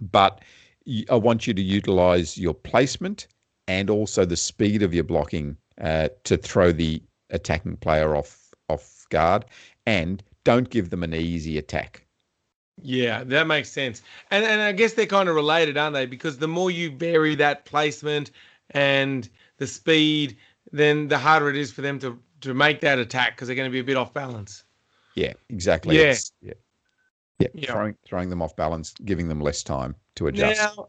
but 0.00 0.42
I 1.10 1.16
want 1.16 1.46
you 1.46 1.54
to 1.54 1.62
utilize 1.62 2.38
your 2.38 2.54
placement 2.54 3.26
and 3.66 3.90
also 3.90 4.24
the 4.24 4.36
speed 4.36 4.82
of 4.82 4.94
your 4.94 5.04
blocking 5.04 5.56
uh, 5.80 6.08
to 6.24 6.36
throw 6.36 6.72
the 6.72 7.02
attacking 7.30 7.76
player 7.76 8.16
off 8.16 8.50
off 8.68 9.06
guard, 9.10 9.44
and 9.86 10.22
don't 10.44 10.70
give 10.70 10.90
them 10.90 11.02
an 11.02 11.14
easy 11.14 11.58
attack. 11.58 12.04
Yeah, 12.82 13.24
that 13.24 13.46
makes 13.46 13.70
sense. 13.70 14.02
And 14.30 14.44
and 14.44 14.60
I 14.60 14.72
guess 14.72 14.94
they're 14.94 15.06
kind 15.06 15.28
of 15.28 15.34
related, 15.34 15.76
aren't 15.76 15.94
they? 15.94 16.06
Because 16.06 16.38
the 16.38 16.48
more 16.48 16.70
you 16.70 16.90
vary 16.90 17.34
that 17.36 17.64
placement 17.64 18.30
and 18.70 19.28
the 19.56 19.66
speed, 19.66 20.36
then 20.72 21.08
the 21.08 21.18
harder 21.18 21.48
it 21.48 21.56
is 21.56 21.72
for 21.72 21.82
them 21.82 21.98
to 22.00 22.18
to 22.40 22.54
make 22.54 22.80
that 22.80 22.98
attack 22.98 23.34
because 23.34 23.48
they're 23.48 23.56
going 23.56 23.68
to 23.68 23.72
be 23.72 23.80
a 23.80 23.84
bit 23.84 23.96
off 23.96 24.14
balance. 24.14 24.64
Yeah, 25.14 25.32
exactly. 25.48 25.98
Yeah. 25.98 26.16
yeah. 26.40 26.54
Yeah, 27.38 27.48
yeah. 27.54 27.72
Throwing, 27.72 27.96
throwing 28.04 28.30
them 28.30 28.42
off 28.42 28.56
balance, 28.56 28.94
giving 29.04 29.28
them 29.28 29.40
less 29.40 29.62
time 29.62 29.94
to 30.16 30.26
adjust. 30.26 30.60
Now, 30.60 30.88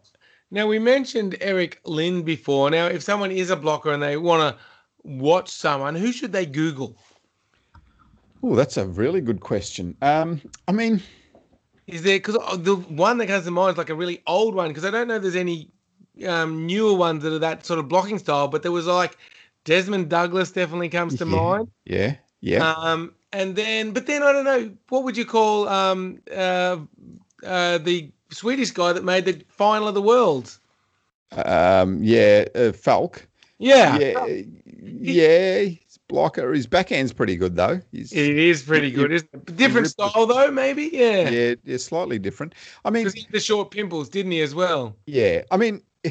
now 0.52 0.68
we 0.68 0.80
mentioned 0.80 1.38
Erik 1.42 1.80
Lindh 1.86 2.26
before. 2.26 2.72
Now, 2.72 2.88
if 2.88 3.04
someone 3.04 3.32
is 3.32 3.52
a 3.52 3.56
blocker 3.56 3.92
and 3.92 4.02
they 4.02 4.18
want 4.18 4.56
to 4.56 4.62
watch 5.04 5.50
someone, 5.50 5.96
who 5.96 6.12
should 6.12 6.32
they 6.32 6.46
Google? 6.46 6.96
Oh, 8.42 8.56
that's 8.56 8.78
a 8.78 8.88
really 8.88 9.22
good 9.22 9.42
question. 9.42 9.96
Um, 10.02 10.42
I 10.68 10.72
mean, 10.72 11.02
is 11.88 12.04
there 12.04 12.18
because 12.18 12.38
uh, 12.38 12.56
the 12.56 12.76
one 12.76 13.18
that 13.18 13.28
comes 13.28 13.46
to 13.46 13.52
mind 13.52 13.74
is 13.74 13.78
like 13.78 13.90
a 13.90 13.96
really 13.96 14.24
old 14.26 14.56
one 14.56 14.70
because 14.70 14.86
I 14.86 14.92
don't 14.92 15.08
know 15.08 15.16
if 15.16 15.22
there's 15.22 15.36
any 15.36 15.72
um, 16.26 16.66
newer 16.66 16.96
ones 16.96 17.22
that 17.24 17.34
are 17.34 17.40
that 17.40 17.66
sort 17.66 17.80
of 17.80 17.88
blocking 17.88 18.18
style, 18.18 18.48
but 18.48 18.64
there 18.64 18.72
was 18.72 18.88
like 18.88 19.18
Desmond 19.70 20.10
Douglas 20.10 20.52
definitely 20.52 20.90
comes 20.90 21.16
to 21.20 21.26
yeah, 21.26 21.32
mind. 21.32 21.68
Yeah, 21.86 22.16
yeah. 22.42 22.72
Um, 22.72 23.14
and 23.32 23.56
then, 23.56 23.92
but 23.92 24.08
then 24.08 24.24
I 24.24 24.32
don't 24.32 24.44
know 24.44 24.72
what 24.90 25.04
would 25.04 25.16
you 25.16 25.26
call 25.26 25.68
um, 25.70 26.20
uh, 26.36 26.78
uh, 27.46 27.78
the 27.78 28.12
Swedish 28.32 28.72
guy 28.72 28.94
that 28.94 29.04
made 29.04 29.26
the 29.26 29.44
final 29.48 29.88
of 29.88 29.94
the 29.94 30.02
world. 30.02 30.58
Um, 31.46 32.04
yeah, 32.04 32.46
uh, 32.56 32.72
Falck. 32.72 33.28
Yeah, 33.60 34.00
yeah, 34.00 34.42
yeah. 34.82 35.58
His 35.60 36.00
blocker, 36.08 36.52
his 36.52 36.66
backhand's 36.66 37.14
pretty 37.14 37.36
good 37.36 37.56
though. 37.56 37.80
He's, 37.92 38.12
it 38.12 38.38
is 38.40 38.64
pretty 38.64 38.90
good, 38.90 39.12
isn't 39.12 39.30
it? 39.32 39.56
Different 39.56 39.86
style 39.86 40.26
though, 40.26 40.50
maybe. 40.50 40.90
Yeah, 40.92 41.30
yeah, 41.30 41.56
yeah, 41.64 41.78
slightly 41.78 42.18
different. 42.18 42.56
I 42.86 42.90
mean, 42.90 43.08
he 43.14 43.22
had 43.22 43.32
the 43.32 43.40
short 43.40 43.70
pimples, 43.70 44.10
didn't 44.10 44.32
he, 44.32 44.42
as 44.42 44.56
well? 44.56 44.96
Yeah, 45.06 45.44
I 45.52 45.58
mean, 45.58 45.84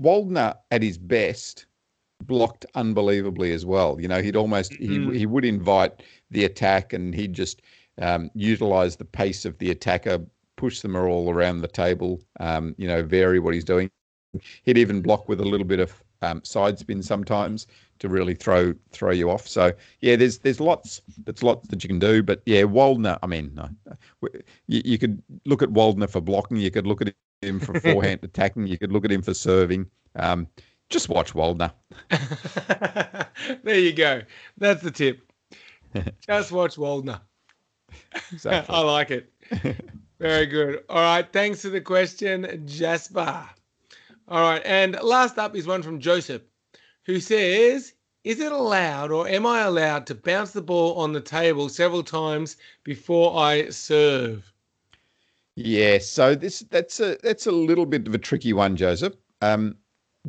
Waldner 0.00 0.54
at 0.70 0.80
his 0.84 0.96
best 0.96 1.66
blocked 2.24 2.66
unbelievably 2.74 3.52
as 3.52 3.64
well. 3.64 4.00
You 4.00 4.08
know, 4.08 4.22
he'd 4.22 4.36
almost 4.36 4.72
mm-hmm. 4.72 5.12
he 5.12 5.20
he 5.20 5.26
would 5.26 5.44
invite 5.44 6.02
the 6.30 6.44
attack 6.44 6.92
and 6.92 7.14
he'd 7.14 7.32
just 7.32 7.62
um, 8.00 8.30
utilize 8.34 8.96
the 8.96 9.04
pace 9.04 9.44
of 9.44 9.58
the 9.58 9.70
attacker, 9.70 10.20
push 10.56 10.80
them 10.80 10.96
all 10.96 11.30
around 11.30 11.60
the 11.60 11.68
table. 11.68 12.20
Um, 12.40 12.74
you 12.78 12.88
know, 12.88 13.02
vary 13.02 13.38
what 13.38 13.54
he's 13.54 13.64
doing. 13.64 13.90
He'd 14.64 14.78
even 14.78 15.00
block 15.00 15.28
with 15.28 15.40
a 15.40 15.44
little 15.44 15.66
bit 15.66 15.80
of 15.80 16.02
um, 16.22 16.42
side 16.44 16.78
spin 16.78 17.02
sometimes 17.02 17.66
to 18.00 18.08
really 18.08 18.34
throw 18.34 18.74
throw 18.92 19.10
you 19.10 19.30
off. 19.30 19.46
So 19.46 19.72
yeah, 20.00 20.16
there's 20.16 20.38
there's 20.38 20.60
lots 20.60 21.02
there's 21.24 21.42
lots 21.42 21.68
that 21.68 21.82
you 21.82 21.88
can 21.88 21.98
do. 21.98 22.22
But 22.22 22.42
yeah, 22.46 22.62
Waldner. 22.62 23.18
I 23.22 23.26
mean, 23.26 23.52
no, 23.54 23.68
you, 24.66 24.82
you 24.84 24.98
could 24.98 25.22
look 25.46 25.62
at 25.62 25.70
Waldner 25.70 26.10
for 26.10 26.20
blocking. 26.20 26.58
You 26.58 26.70
could 26.70 26.86
look 26.86 27.00
at 27.00 27.14
him 27.42 27.60
for 27.60 27.78
forehand 27.80 28.20
attacking. 28.22 28.66
You 28.66 28.78
could 28.78 28.92
look 28.92 29.04
at 29.04 29.12
him 29.12 29.22
for 29.22 29.34
serving. 29.34 29.86
Um, 30.16 30.48
just 30.88 31.08
watch 31.08 31.34
Waldner. 31.34 31.72
there 33.62 33.78
you 33.78 33.92
go. 33.92 34.22
That's 34.56 34.82
the 34.82 34.90
tip. 34.90 35.30
Just 36.26 36.52
watch 36.52 36.76
Waldner. 36.76 37.20
Exactly. 38.32 38.74
I 38.74 38.80
like 38.80 39.10
it. 39.10 39.32
Very 40.18 40.46
good. 40.46 40.84
All 40.88 41.00
right. 41.00 41.30
Thanks 41.32 41.62
for 41.62 41.68
the 41.68 41.80
question, 41.80 42.62
Jasper. 42.66 43.48
All 44.28 44.40
right. 44.40 44.62
And 44.64 44.98
last 45.02 45.38
up 45.38 45.56
is 45.56 45.66
one 45.66 45.82
from 45.82 46.00
Joseph, 46.00 46.42
who 47.04 47.20
says, 47.20 47.94
Is 48.24 48.40
it 48.40 48.52
allowed 48.52 49.10
or 49.10 49.28
am 49.28 49.46
I 49.46 49.60
allowed 49.60 50.06
to 50.08 50.14
bounce 50.14 50.52
the 50.52 50.62
ball 50.62 50.94
on 50.94 51.12
the 51.12 51.20
table 51.20 51.68
several 51.68 52.02
times 52.02 52.56
before 52.84 53.38
I 53.38 53.70
serve? 53.70 54.52
Yeah, 55.56 55.98
so 55.98 56.36
this 56.36 56.60
that's 56.60 57.00
a 57.00 57.16
that's 57.22 57.46
a 57.46 57.50
little 57.50 57.84
bit 57.84 58.06
of 58.06 58.14
a 58.14 58.18
tricky 58.18 58.52
one, 58.52 58.76
Joseph. 58.76 59.14
Um, 59.42 59.76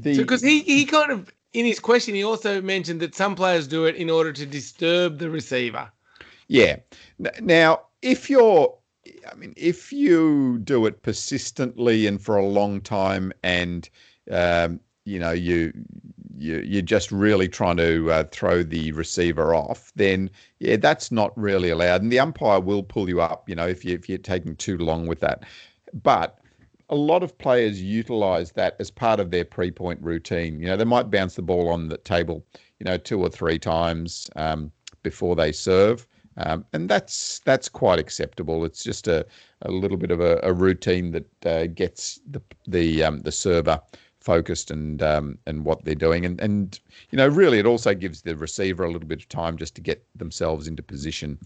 because 0.01 0.41
so, 0.41 0.47
he 0.47 0.61
he 0.61 0.85
kind 0.85 1.11
of 1.11 1.31
in 1.53 1.65
his 1.65 1.79
question 1.79 2.15
he 2.15 2.23
also 2.23 2.61
mentioned 2.61 2.99
that 3.01 3.15
some 3.15 3.35
players 3.35 3.67
do 3.67 3.85
it 3.85 3.95
in 3.95 4.09
order 4.09 4.31
to 4.31 4.45
disturb 4.45 5.17
the 5.17 5.29
receiver. 5.29 5.91
Yeah. 6.47 6.77
Now, 7.41 7.81
if 8.01 8.29
you're 8.29 8.73
I 9.31 9.35
mean, 9.35 9.53
if 9.57 9.91
you 9.91 10.59
do 10.59 10.85
it 10.85 11.01
persistently 11.01 12.07
and 12.07 12.21
for 12.21 12.35
a 12.35 12.45
long 12.45 12.81
time, 12.81 13.31
and 13.43 13.89
um, 14.31 14.79
you 15.05 15.19
know 15.19 15.31
you 15.31 15.73
you 16.37 16.59
you're 16.59 16.81
just 16.81 17.11
really 17.11 17.47
trying 17.47 17.77
to 17.77 18.11
uh, 18.11 18.23
throw 18.31 18.63
the 18.63 18.91
receiver 18.91 19.53
off, 19.53 19.91
then 19.95 20.29
yeah, 20.59 20.77
that's 20.77 21.11
not 21.11 21.37
really 21.37 21.69
allowed, 21.69 22.01
and 22.01 22.11
the 22.11 22.19
umpire 22.19 22.59
will 22.59 22.83
pull 22.83 23.09
you 23.09 23.21
up. 23.21 23.47
You 23.49 23.55
know, 23.55 23.67
if 23.67 23.83
you 23.83 23.93
if 23.93 24.09
you're 24.09 24.17
taking 24.17 24.55
too 24.55 24.77
long 24.77 25.07
with 25.07 25.19
that, 25.21 25.43
but 26.03 26.39
a 26.89 26.95
lot 26.95 27.23
of 27.23 27.37
players 27.37 27.81
utilize 27.81 28.51
that 28.53 28.75
as 28.79 28.89
part 28.89 29.19
of 29.19 29.29
their 29.29 29.45
pre-point 29.45 30.01
routine. 30.01 30.59
You 30.59 30.67
know, 30.67 30.77
they 30.77 30.85
might 30.85 31.11
bounce 31.11 31.35
the 31.35 31.41
ball 31.41 31.69
on 31.69 31.87
the 31.87 31.97
table, 31.97 32.43
you 32.79 32.85
know, 32.85 32.97
two 32.97 33.19
or 33.21 33.29
three 33.29 33.59
times 33.59 34.29
um, 34.35 34.71
before 35.03 35.35
they 35.35 35.51
serve, 35.51 36.07
um, 36.37 36.65
and 36.73 36.89
that's 36.89 37.39
that's 37.45 37.69
quite 37.69 37.99
acceptable. 37.99 38.65
It's 38.65 38.83
just 38.83 39.07
a, 39.07 39.25
a 39.63 39.71
little 39.71 39.97
bit 39.97 40.11
of 40.11 40.19
a, 40.19 40.39
a 40.41 40.53
routine 40.53 41.11
that 41.11 41.45
uh, 41.45 41.67
gets 41.67 42.19
the 42.29 42.41
the 42.67 43.03
um, 43.03 43.21
the 43.21 43.31
server 43.31 43.79
focused 44.21 44.71
and 44.71 45.01
um, 45.03 45.37
and 45.45 45.65
what 45.65 45.83
they're 45.85 45.95
doing, 45.95 46.25
and 46.25 46.39
and 46.41 46.79
you 47.11 47.17
know, 47.17 47.27
really, 47.27 47.59
it 47.59 47.65
also 47.65 47.93
gives 47.93 48.21
the 48.21 48.35
receiver 48.35 48.83
a 48.83 48.91
little 48.91 49.07
bit 49.07 49.21
of 49.21 49.29
time 49.29 49.57
just 49.57 49.75
to 49.75 49.81
get 49.81 50.05
themselves 50.15 50.67
into 50.67 50.81
position. 50.81 51.37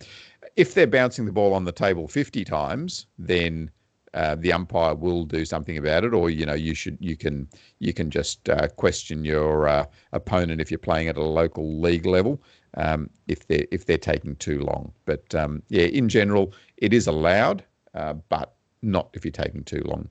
If 0.55 0.73
they're 0.73 0.87
bouncing 0.87 1.25
the 1.25 1.31
ball 1.31 1.53
on 1.53 1.65
the 1.65 1.71
table 1.71 2.07
50 2.07 2.45
times, 2.45 3.07
then 3.17 3.71
uh, 4.13 4.35
the 4.35 4.53
umpire 4.53 4.95
will 4.95 5.25
do 5.25 5.45
something 5.45 5.77
about 5.77 6.03
it, 6.03 6.13
or 6.13 6.29
you 6.29 6.45
know 6.45 6.53
you 6.53 6.73
should 6.73 6.97
you 6.99 7.15
can 7.15 7.47
you 7.79 7.93
can 7.93 8.09
just 8.09 8.47
uh, 8.49 8.67
question 8.69 9.25
your 9.25 9.67
uh, 9.67 9.85
opponent 10.11 10.61
if 10.61 10.69
you're 10.69 10.77
playing 10.77 11.07
at 11.07 11.17
a 11.17 11.23
local 11.23 11.79
league 11.81 12.05
level 12.05 12.41
um, 12.75 13.09
if 13.27 13.47
they're 13.47 13.65
if 13.71 13.85
they're 13.85 13.97
taking 13.97 14.35
too 14.37 14.59
long. 14.59 14.91
But 15.05 15.33
um, 15.35 15.61
yeah, 15.69 15.85
in 15.85 16.09
general, 16.09 16.53
it 16.77 16.93
is 16.93 17.07
allowed, 17.07 17.63
uh, 17.93 18.13
but 18.29 18.53
not 18.81 19.09
if 19.13 19.23
you're 19.23 19.31
taking 19.31 19.63
too 19.63 19.81
long. 19.85 20.07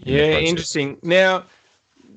In 0.00 0.14
yeah, 0.14 0.38
interesting. 0.38 0.98
Now, 1.02 1.44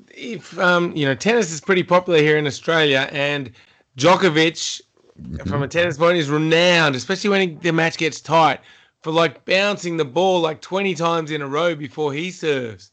if 0.10 0.58
um, 0.60 0.96
you 0.96 1.06
know, 1.06 1.16
tennis 1.16 1.52
is 1.52 1.62
pretty 1.62 1.84
popular 1.84 2.20
here 2.20 2.38
in 2.38 2.48
Australia, 2.48 3.10
and 3.12 3.52
Djokovic, 3.98 4.82
mm-hmm. 5.22 5.50
from 5.50 5.64
a 5.64 5.68
tennis 5.68 5.98
point, 5.98 6.18
is 6.18 6.30
renowned, 6.30 6.96
especially 6.96 7.30
when 7.30 7.60
the 7.60 7.72
match 7.72 7.98
gets 7.98 8.22
tight 8.22 8.60
for 9.04 9.12
like 9.12 9.46
bouncing 9.46 9.98
the 9.98 10.06
ball 10.06 10.40
like 10.40 10.62
20 10.62 10.96
times 10.96 11.30
in 11.30 11.42
a 11.42 11.48
row 11.48 11.76
before 11.76 12.14
he 12.14 12.32
serves. 12.32 12.92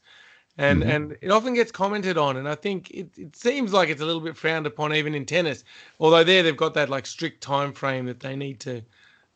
and 0.57 0.81
mm-hmm. 0.81 0.91
and 0.91 1.17
it 1.21 1.31
often 1.31 1.53
gets 1.53 1.71
commented 1.71 2.17
on 2.17 2.35
and 2.35 2.47
i 2.47 2.53
think 2.53 2.91
it, 2.91 3.09
it 3.17 3.35
seems 3.35 3.71
like 3.71 3.87
it's 3.89 4.01
a 4.01 4.05
little 4.05 4.21
bit 4.21 4.35
frowned 4.35 4.67
upon 4.67 4.93
even 4.93 5.15
in 5.15 5.25
tennis 5.25 5.63
although 5.99 6.23
there 6.23 6.43
they've 6.43 6.57
got 6.57 6.73
that 6.73 6.89
like 6.89 7.05
strict 7.05 7.41
time 7.41 7.71
frame 7.71 8.05
that 8.05 8.19
they 8.19 8.35
need 8.35 8.59
to 8.59 8.83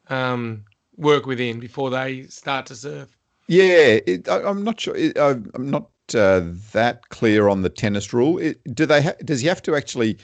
um, 0.10 0.64
work 0.98 1.26
within 1.26 1.60
before 1.60 1.90
they 1.90 2.24
start 2.24 2.66
to 2.66 2.76
serve 2.76 3.18
yeah 3.48 3.98
it, 4.06 4.28
I, 4.28 4.42
am 4.50 4.64
not 4.64 4.80
sure 4.80 4.96
it, 4.96 5.18
i'm 5.18 5.50
not 5.56 5.90
uh, 6.14 6.42
that 6.74 7.10
clear 7.10 7.48
on 7.48 7.62
the 7.62 7.70
tennis 7.70 8.14
rule 8.14 8.38
it, 8.38 8.60
do 8.76 8.86
they 8.86 9.02
ha- 9.02 9.20
does 9.24 9.40
he 9.40 9.48
have 9.48 9.64
to 9.64 9.76
actually 9.76 10.18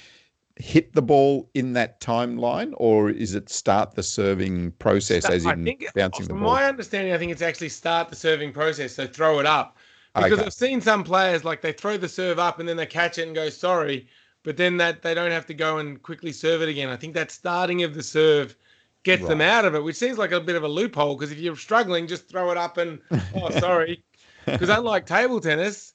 hit 0.62 0.94
the 0.94 1.02
ball 1.02 1.50
in 1.54 1.74
that 1.74 2.00
timeline, 2.00 2.74
or 2.78 3.10
is 3.10 3.34
it 3.34 3.50
start 3.50 3.96
the 3.96 4.04
serving 4.04 4.72
process 4.74 5.26
as 5.26 5.46
in 5.46 5.66
think, 5.66 5.86
bouncing 5.96 6.28
the 6.28 6.34
ball? 6.34 6.40
From 6.40 6.48
my 6.48 6.66
understanding, 6.66 7.14
I 7.14 7.18
think 7.18 7.32
it's 7.32 7.42
actually 7.42 7.70
start 7.70 8.10
the 8.10 8.16
serving 8.16 8.54
process, 8.54 8.94
so 8.94 9.08
throw 9.08 9.40
it 9.40 9.46
up. 9.46 9.78
Because 10.14 10.34
okay. 10.34 10.46
I've 10.46 10.54
seen 10.54 10.82
some 10.82 11.04
players 11.04 11.44
like 11.44 11.62
they 11.62 11.72
throw 11.72 11.98
the 11.98 12.10
serve 12.10 12.38
up 12.38 12.60
and 12.60 12.68
then 12.68 12.78
they 12.78 12.86
catch 12.86 13.18
it 13.18 13.28
and 13.28 13.34
go 13.34 13.50
sorry, 13.50 14.08
but 14.44 14.58
then 14.58 14.78
that 14.78 15.02
they 15.02 15.14
don't 15.14 15.32
have 15.32 15.46
to 15.48 15.54
go 15.54 15.78
and 15.78 16.02
quickly 16.02 16.32
serve 16.32 16.62
it 16.62 16.70
again. 16.70 16.90
I 16.90 16.98
think 16.98 17.14
that 17.16 17.32
starting 17.32 17.84
of 17.84 17.94
the 17.94 18.04
serve 18.04 18.56
gets 19.04 19.22
right. 19.24 19.30
them 19.30 19.42
out 19.42 19.66
of 19.66 19.74
it, 19.74 19.84
which 19.84 19.96
seems 19.96 20.18
like 20.18 20.32
a 20.32 20.40
bit 20.40 20.56
of 20.56 20.64
a 20.64 20.68
loophole. 20.68 21.16
Because 21.16 21.32
if 21.32 21.40
you're 21.40 21.56
struggling, 21.56 22.08
just 22.08 22.30
throw 22.30 22.52
it 22.52 22.58
up 22.58 22.78
and 22.78 23.00
oh 23.36 23.50
sorry. 23.60 24.04
Because 24.46 24.70
unlike 24.70 25.06
table 25.06 25.40
tennis, 25.40 25.94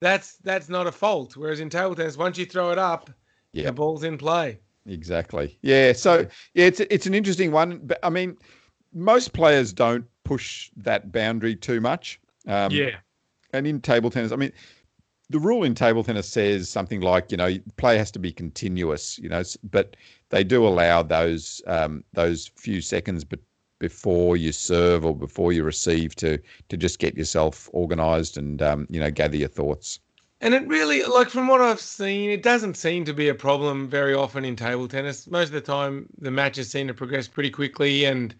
that's 0.00 0.36
that's 0.36 0.68
not 0.68 0.86
a 0.86 0.92
fault. 0.92 1.34
Whereas 1.34 1.60
in 1.60 1.70
table 1.70 1.94
tennis, 1.94 2.18
once 2.18 2.36
you 2.36 2.44
throw 2.44 2.70
it 2.70 2.78
up, 2.78 3.08
yeah. 3.56 3.66
the 3.66 3.72
ball's 3.72 4.04
in 4.04 4.18
play. 4.18 4.58
Exactly. 4.86 5.58
Yeah. 5.62 5.92
So 5.92 6.26
yeah, 6.54 6.66
it's 6.66 6.80
it's 6.80 7.06
an 7.06 7.14
interesting 7.14 7.50
one. 7.50 7.80
But 7.82 7.98
I 8.02 8.10
mean, 8.10 8.36
most 8.92 9.32
players 9.32 9.72
don't 9.72 10.04
push 10.24 10.70
that 10.76 11.12
boundary 11.12 11.56
too 11.56 11.80
much. 11.80 12.20
Um, 12.46 12.70
yeah 12.70 12.96
and 13.56 13.66
in 13.66 13.80
table 13.80 14.10
tennis, 14.10 14.32
I 14.32 14.36
mean, 14.36 14.52
the 15.30 15.40
rule 15.40 15.64
in 15.64 15.74
table 15.74 16.04
tennis 16.04 16.28
says 16.28 16.68
something 16.68 17.00
like, 17.00 17.30
you 17.30 17.36
know, 17.36 17.56
play 17.76 17.98
has 17.98 18.10
to 18.12 18.18
be 18.18 18.32
continuous, 18.32 19.18
you 19.18 19.28
know, 19.28 19.42
but 19.64 19.96
they 20.30 20.44
do 20.44 20.66
allow 20.66 21.02
those 21.02 21.60
um, 21.66 22.04
those 22.12 22.50
few 22.56 22.80
seconds 22.80 23.24
but 23.24 23.40
before 23.78 24.36
you 24.36 24.52
serve 24.52 25.04
or 25.04 25.14
before 25.14 25.52
you 25.52 25.62
receive 25.62 26.14
to 26.16 26.38
to 26.68 26.76
just 26.76 26.98
get 26.98 27.16
yourself 27.16 27.68
organised 27.74 28.36
and 28.36 28.62
um, 28.62 28.86
you 28.88 29.00
know 29.00 29.10
gather 29.10 29.36
your 29.36 29.48
thoughts. 29.48 30.00
And 30.46 30.54
it 30.54 30.64
really, 30.68 31.02
like 31.02 31.28
from 31.28 31.48
what 31.48 31.60
I've 31.60 31.80
seen, 31.80 32.30
it 32.30 32.44
doesn't 32.44 32.76
seem 32.76 33.04
to 33.06 33.12
be 33.12 33.28
a 33.28 33.34
problem 33.34 33.88
very 33.88 34.14
often 34.14 34.44
in 34.44 34.54
table 34.54 34.86
tennis. 34.86 35.26
Most 35.28 35.48
of 35.48 35.54
the 35.54 35.60
time, 35.60 36.06
the 36.18 36.30
matches 36.30 36.70
seem 36.70 36.86
to 36.86 36.94
progress 36.94 37.26
pretty 37.26 37.50
quickly, 37.50 38.04
and 38.04 38.32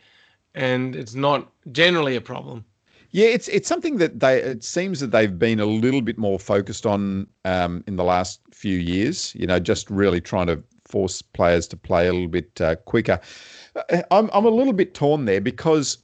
and 0.55 0.95
it's 0.95 1.17
not 1.17 1.51
generally 1.73 2.15
a 2.15 2.21
problem. 2.21 2.65
Yeah, 3.11 3.27
it's 3.27 3.49
it's 3.49 3.67
something 3.67 3.97
that 3.97 4.21
they 4.21 4.41
it 4.41 4.63
seems 4.63 5.01
that 5.01 5.11
they've 5.11 5.37
been 5.37 5.59
a 5.59 5.67
little 5.67 6.01
bit 6.01 6.17
more 6.17 6.39
focused 6.39 6.87
on 6.87 7.27
um, 7.45 7.83
in 7.89 7.97
the 7.97 8.05
last 8.05 8.41
few 8.53 8.79
years. 8.79 9.35
You 9.35 9.49
know, 9.49 9.59
just 9.59 9.91
really 9.91 10.21
trying 10.21 10.47
to 10.47 10.63
force 10.87 11.23
players 11.23 11.67
to 11.67 11.77
play 11.77 12.07
a 12.07 12.13
little 12.13 12.29
bit 12.29 12.61
uh, 12.61 12.77
quicker. 12.77 13.19
Uh, 13.75 14.03
I'm 14.13 14.31
I'm 14.33 14.45
a 14.45 14.51
little 14.51 14.75
bit 14.75 14.95
torn 14.95 15.25
there 15.25 15.41
because 15.41 15.99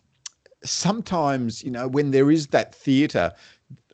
sometimes 0.65 1.63
you 1.63 1.71
know 1.71 1.87
when 1.87 2.11
there 2.11 2.33
is 2.33 2.49
that 2.49 2.75
theatre 2.75 3.31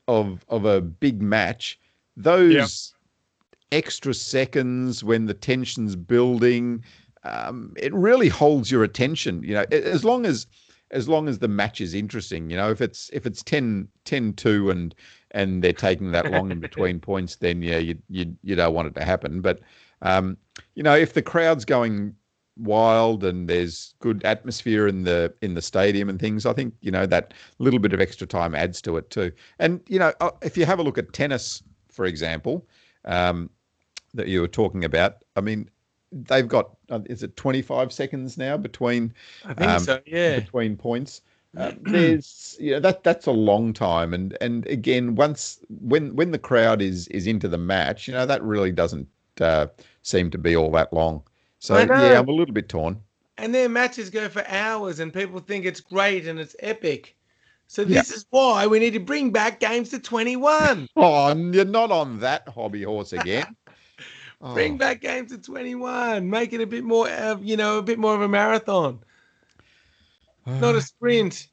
of 0.07 0.43
of 0.49 0.65
a 0.65 0.81
big 0.81 1.21
match, 1.21 1.79
those 2.19 2.93
yeah. 3.73 3.79
extra 3.79 4.13
seconds 4.13 5.03
when 5.05 5.27
the 5.27 5.35
tension's 5.35 5.97
building, 5.97 6.85
um, 7.25 7.75
it 7.77 7.95
really 7.95 8.29
holds 8.29 8.71
your 8.71 8.85
attention. 8.85 9.43
You 9.43 9.55
know, 9.55 9.65
as 9.71 10.05
long 10.05 10.27
as 10.27 10.47
as 10.91 11.09
long 11.09 11.29
as 11.29 11.39
the 11.39 11.49
match 11.49 11.81
is 11.81 11.95
interesting. 11.95 12.51
You 12.51 12.57
know, 12.57 12.71
if 12.71 12.81
it's 12.81 13.11
if 13.13 13.27
it's 13.27 13.43
10 13.43 13.89
2 14.05 14.71
and 14.71 14.95
and 15.33 15.63
they're 15.63 15.73
taking 15.73 16.13
that 16.13 16.31
long 16.31 16.51
in 16.51 16.61
between 16.61 17.01
points, 17.11 17.37
then 17.37 17.63
yeah, 17.63 17.79
you 17.79 17.97
you 18.09 18.35
you 18.43 18.57
don't 18.57 18.75
want 18.75 18.89
it 18.89 18.95
to 18.97 19.05
happen. 19.05 19.41
But 19.41 19.61
um, 20.03 20.37
you 20.75 20.83
know, 20.83 20.97
if 20.97 21.15
the 21.15 21.23
crowd's 21.23 21.65
going 21.65 22.15
wild 22.57 23.23
and 23.23 23.49
there's 23.49 23.95
good 24.01 24.25
atmosphere 24.25 24.89
in 24.89 25.05
the 25.05 25.33
in 25.43 25.55
the 25.55 25.63
stadium 25.63 26.09
and 26.09 26.19
things, 26.19 26.47
I 26.47 26.53
think 26.53 26.75
you 26.81 26.91
know 26.91 27.07
that 27.07 27.35
little 27.59 27.81
bit 27.81 27.93
of 27.93 28.01
extra 28.01 28.27
time 28.27 28.55
adds 28.55 28.81
to 28.83 28.97
it 28.97 29.11
too. 29.11 29.33
And 29.59 29.81
you 29.89 29.99
know, 29.99 30.13
uh, 30.21 30.31
if 30.43 30.57
you 30.57 30.65
have 30.65 30.79
a 30.79 30.83
look 30.83 30.99
at 30.99 31.13
tennis, 31.13 31.63
for 31.99 32.05
example, 32.05 32.65
um, 33.07 33.51
that 34.15 34.29
you 34.29 34.41
were 34.41 34.47
talking 34.47 34.85
about, 34.85 35.25
I 35.35 35.41
mean, 35.41 35.69
they've 36.13 36.47
got 36.47 36.77
uh, 36.91 37.01
is 37.07 37.25
it 37.25 37.35
25 37.35 37.93
seconds 37.93 38.39
now 38.39 38.57
between 38.57 39.13
I 39.45 39.55
think 39.55 39.69
um, 39.69 39.81
so 39.81 40.01
yeah. 40.07 40.39
between 40.39 40.77
points? 40.77 41.23
Uh, 41.57 41.73
there's 41.83 42.57
you 42.61 42.71
know 42.71 42.79
that 42.79 43.03
that's 43.03 43.27
a 43.27 43.33
long 43.33 43.73
time. 43.73 44.15
And 44.15 44.39
and 44.41 44.65
again 44.69 45.17
once 45.17 45.59
when 45.81 46.15
when 46.15 46.31
the 46.31 46.39
crowd 46.39 46.81
is 46.81 47.09
is 47.09 47.27
into 47.27 47.49
the 47.49 47.59
match 47.59 48.07
you 48.07 48.15
know 48.15 48.27
that 48.27 48.45
really 48.45 48.71
doesn't 48.71 49.09
uh, 49.41 49.67
seem 50.03 50.31
to 50.31 50.39
be 50.39 50.55
all 50.55 50.71
that 50.71 50.93
long. 50.93 51.21
So 51.59 51.77
yeah 51.79 52.21
I'm 52.21 52.29
a 52.29 52.33
little 52.33 52.55
bit 52.55 52.69
torn. 52.69 53.03
And 53.39 53.53
their 53.53 53.69
matches 53.69 54.09
go 54.09 54.29
for 54.29 54.47
hours 54.47 55.01
and 55.01 55.13
people 55.13 55.41
think 55.41 55.65
it's 55.65 55.81
great 55.81 56.29
and 56.29 56.39
it's 56.39 56.55
epic 56.61 57.17
so 57.69 57.85
this 57.85 58.11
is 58.11 58.27
why 58.31 58.67
we 58.67 58.79
need 58.81 58.93
to 58.95 59.01
bring 59.01 59.31
back 59.31 59.61
games 59.61 59.91
to 59.91 59.99
21 59.99 60.89
oh 60.97 61.35
you're 61.35 61.65
not 61.65 61.93
on 61.93 62.19
that 62.19 62.49
hobby 62.49 62.83
horse 62.83 63.13
again 63.13 63.47
Oh. 64.41 64.55
Bring 64.55 64.77
back 64.77 65.01
games 65.01 65.33
to 65.33 65.39
21. 65.39 66.31
Make 66.31 66.53
it 66.53 66.61
a 66.61 66.67
bit 66.67 66.85
more, 66.85 67.09
uh, 67.09 67.39
you 67.41 67.57
know, 67.57 67.79
a 67.79 67.83
bit 67.83 67.99
more 67.99 68.15
of 68.15 68.21
a 68.21 68.29
marathon, 68.29 69.01
not 70.47 70.77
a 70.77 70.81
sprint. 70.81 71.49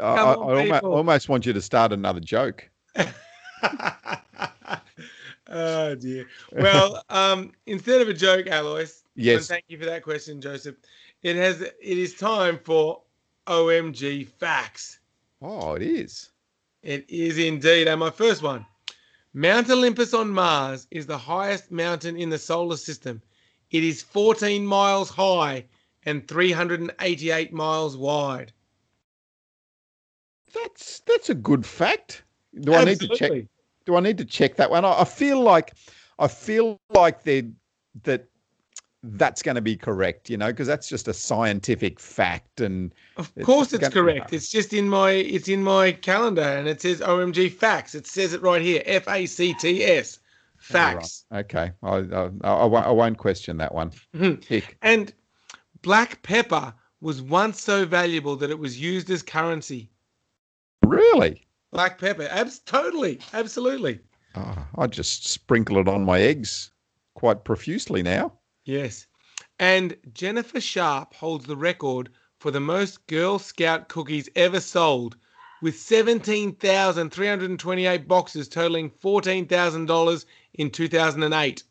I, 0.00 0.04
I, 0.04 0.34
on, 0.34 0.56
I 0.56 0.60
almost, 0.60 0.82
almost, 0.82 1.28
want 1.28 1.44
you 1.44 1.52
to 1.52 1.60
start 1.60 1.92
another 1.92 2.20
joke. 2.20 2.70
oh 5.48 5.94
dear. 5.94 6.26
Well, 6.52 7.02
um, 7.10 7.52
instead 7.66 8.00
of 8.00 8.08
a 8.08 8.14
joke, 8.14 8.46
Alois. 8.46 9.02
Yes. 9.14 9.48
Thank 9.48 9.64
you 9.68 9.78
for 9.78 9.84
that 9.84 10.02
question, 10.02 10.40
Joseph. 10.40 10.76
It 11.22 11.36
has. 11.36 11.60
It 11.60 11.74
is 11.82 12.14
time 12.14 12.58
for 12.64 13.02
OMG 13.46 14.26
facts. 14.26 14.95
Oh, 15.42 15.74
it 15.74 15.82
is. 15.82 16.30
It 16.82 17.08
is 17.08 17.38
indeed. 17.38 17.88
And 17.88 18.00
my 18.00 18.10
first 18.10 18.42
one. 18.42 18.66
Mount 19.34 19.68
Olympus 19.68 20.14
on 20.14 20.30
Mars 20.30 20.86
is 20.90 21.04
the 21.04 21.18
highest 21.18 21.70
mountain 21.70 22.16
in 22.16 22.30
the 22.30 22.38
solar 22.38 22.76
system. 22.76 23.20
It 23.70 23.84
is 23.84 24.02
14 24.02 24.64
miles 24.66 25.10
high 25.10 25.66
and 26.04 26.26
388 26.26 27.52
miles 27.52 27.96
wide. 27.96 28.52
That's 30.54 31.00
that's 31.00 31.28
a 31.28 31.34
good 31.34 31.66
fact. 31.66 32.22
Do 32.60 32.72
I 32.72 32.84
need 32.84 33.00
to 33.00 33.08
check? 33.08 33.32
Do 33.84 33.96
I 33.96 34.00
need 34.00 34.16
to 34.18 34.24
check 34.24 34.56
that 34.56 34.70
one? 34.70 34.84
I, 34.84 35.00
I 35.00 35.04
feel 35.04 35.42
like 35.42 35.74
I 36.18 36.28
feel 36.28 36.80
like 36.94 37.22
they 37.24 37.50
that 38.04 38.26
that's 39.02 39.42
going 39.42 39.54
to 39.54 39.60
be 39.60 39.76
correct, 39.76 40.28
you 40.30 40.36
know, 40.36 40.48
because 40.48 40.66
that's 40.66 40.88
just 40.88 41.08
a 41.08 41.12
scientific 41.12 42.00
fact. 42.00 42.60
And 42.60 42.94
of 43.16 43.32
course, 43.42 43.72
it's, 43.72 43.84
it's 43.84 43.94
correct. 43.94 44.32
It's 44.32 44.48
just 44.48 44.72
in 44.72 44.88
my 44.88 45.10
it's 45.10 45.48
in 45.48 45.62
my 45.62 45.92
calendar, 45.92 46.42
and 46.42 46.68
it 46.68 46.80
says 46.80 47.00
OMG 47.00 47.52
facts. 47.52 47.94
It 47.94 48.06
says 48.06 48.32
it 48.32 48.42
right 48.42 48.62
here, 48.62 48.82
F 48.84 49.08
A 49.08 49.26
C 49.26 49.54
T 49.54 49.84
S, 49.84 50.18
facts. 50.58 51.24
right. 51.30 51.40
Okay, 51.40 51.72
I, 51.82 51.96
I, 51.96 52.30
I, 52.44 52.66
I, 52.66 52.90
won't 52.90 53.18
question 53.18 53.56
that 53.58 53.74
one. 53.74 53.92
Mm-hmm. 54.14 54.58
and 54.82 55.12
black 55.82 56.22
pepper 56.22 56.74
was 57.00 57.22
once 57.22 57.60
so 57.60 57.84
valuable 57.84 58.36
that 58.36 58.50
it 58.50 58.58
was 58.58 58.80
used 58.80 59.10
as 59.10 59.22
currency. 59.22 59.90
Really? 60.84 61.46
Black 61.72 61.98
pepper, 61.98 62.28
abs- 62.30 62.60
totally, 62.60 63.20
absolutely. 63.32 64.00
Oh, 64.34 64.66
I 64.78 64.86
just 64.86 65.26
sprinkle 65.26 65.78
it 65.78 65.88
on 65.88 66.04
my 66.04 66.20
eggs 66.20 66.70
quite 67.14 67.44
profusely 67.44 68.02
now. 68.02 68.32
Yes. 68.66 69.06
And 69.60 69.96
Jennifer 70.12 70.60
Sharp 70.60 71.14
holds 71.14 71.46
the 71.46 71.56
record 71.56 72.10
for 72.38 72.50
the 72.50 72.60
most 72.60 73.06
Girl 73.06 73.38
Scout 73.38 73.88
cookies 73.88 74.28
ever 74.36 74.60
sold, 74.60 75.16
with 75.62 75.78
17,328 75.78 78.08
boxes 78.08 78.48
totaling 78.48 78.90
$14,000 78.90 80.26
in 80.54 80.70
2008. 80.70 81.62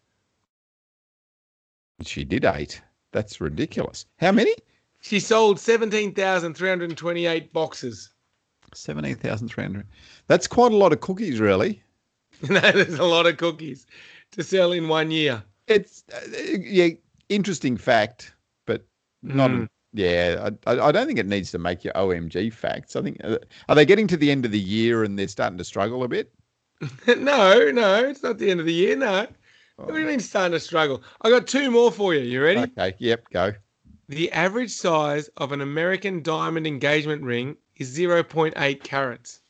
She 2.02 2.24
did 2.24 2.46
eight. 2.46 2.82
That's 3.12 3.40
ridiculous. 3.40 4.08
How 4.20 4.32
many? 4.32 4.56
She 5.02 5.20
sold 5.20 5.60
17,328 5.60 7.54
boxes. 7.54 8.12
17,300. 8.74 9.86
That's 10.28 10.48
quite 10.48 10.72
a 10.72 10.78
lot 10.78 10.94
of 10.94 11.02
cookies, 11.02 11.42
really. 11.42 11.84
no, 12.50 12.60
there's 12.60 13.00
a 13.00 13.04
lot 13.04 13.28
of 13.28 13.38
cookies 13.38 13.86
to 14.32 14.42
sell 14.44 14.72
in 14.72 14.88
one 14.88 15.12
year. 15.12 15.44
It's 15.68 16.04
uh, 16.14 16.20
yeah, 16.60 16.90
interesting 17.30 17.78
fact, 17.78 18.34
but 18.66 18.86
not. 19.22 19.52
Mm. 19.52 19.70
Yeah, 19.94 20.50
I, 20.68 20.72
I 20.72 20.92
don't 20.92 21.08
think 21.08 21.20
it 21.20 21.26
needs 21.26 21.52
to 21.52 21.58
make 21.58 21.86
your 21.86 21.94
OMG 21.94 22.52
facts. 22.52 22.98
I 22.98 23.02
think 23.02 23.18
uh, 23.24 23.38
are 23.70 23.76
they 23.76 23.86
getting 23.86 24.08
to 24.08 24.18
the 24.18 24.30
end 24.30 24.44
of 24.44 24.52
the 24.52 24.60
year 24.60 25.06
and 25.06 25.18
they're 25.18 25.30
starting 25.30 25.58
to 25.58 25.64
struggle 25.64 26.04
a 26.04 26.08
bit? 26.10 26.34
no, 27.08 27.72
no, 27.72 28.04
it's 28.04 28.22
not 28.22 28.38
the 28.38 28.52
end 28.52 28.60
of 28.60 28.66
the 28.66 28.74
year. 28.74 28.98
No. 28.98 29.26
Oh. 29.80 29.86
What 29.86 29.94
do 29.94 30.00
you 30.02 30.06
mean 30.06 30.20
starting 30.20 30.52
to 30.52 30.60
struggle? 30.60 31.02
I 31.22 31.30
got 31.30 31.48
two 31.48 31.72
more 31.72 31.92
for 31.92 32.14
you. 32.14 32.22
You 32.22 32.44
ready? 32.44 32.62
Okay. 32.78 32.94
Yep. 33.00 33.30
Go. 33.32 33.54
The 34.08 34.32
average 34.34 34.72
size 34.72 35.30
of 35.38 35.52
an 35.52 35.62
American 35.62 36.22
diamond 36.22 36.68
engagement 36.68 37.24
ring 37.24 37.58
is 37.78 37.98
0.8 37.98 38.84
carats. 38.84 39.42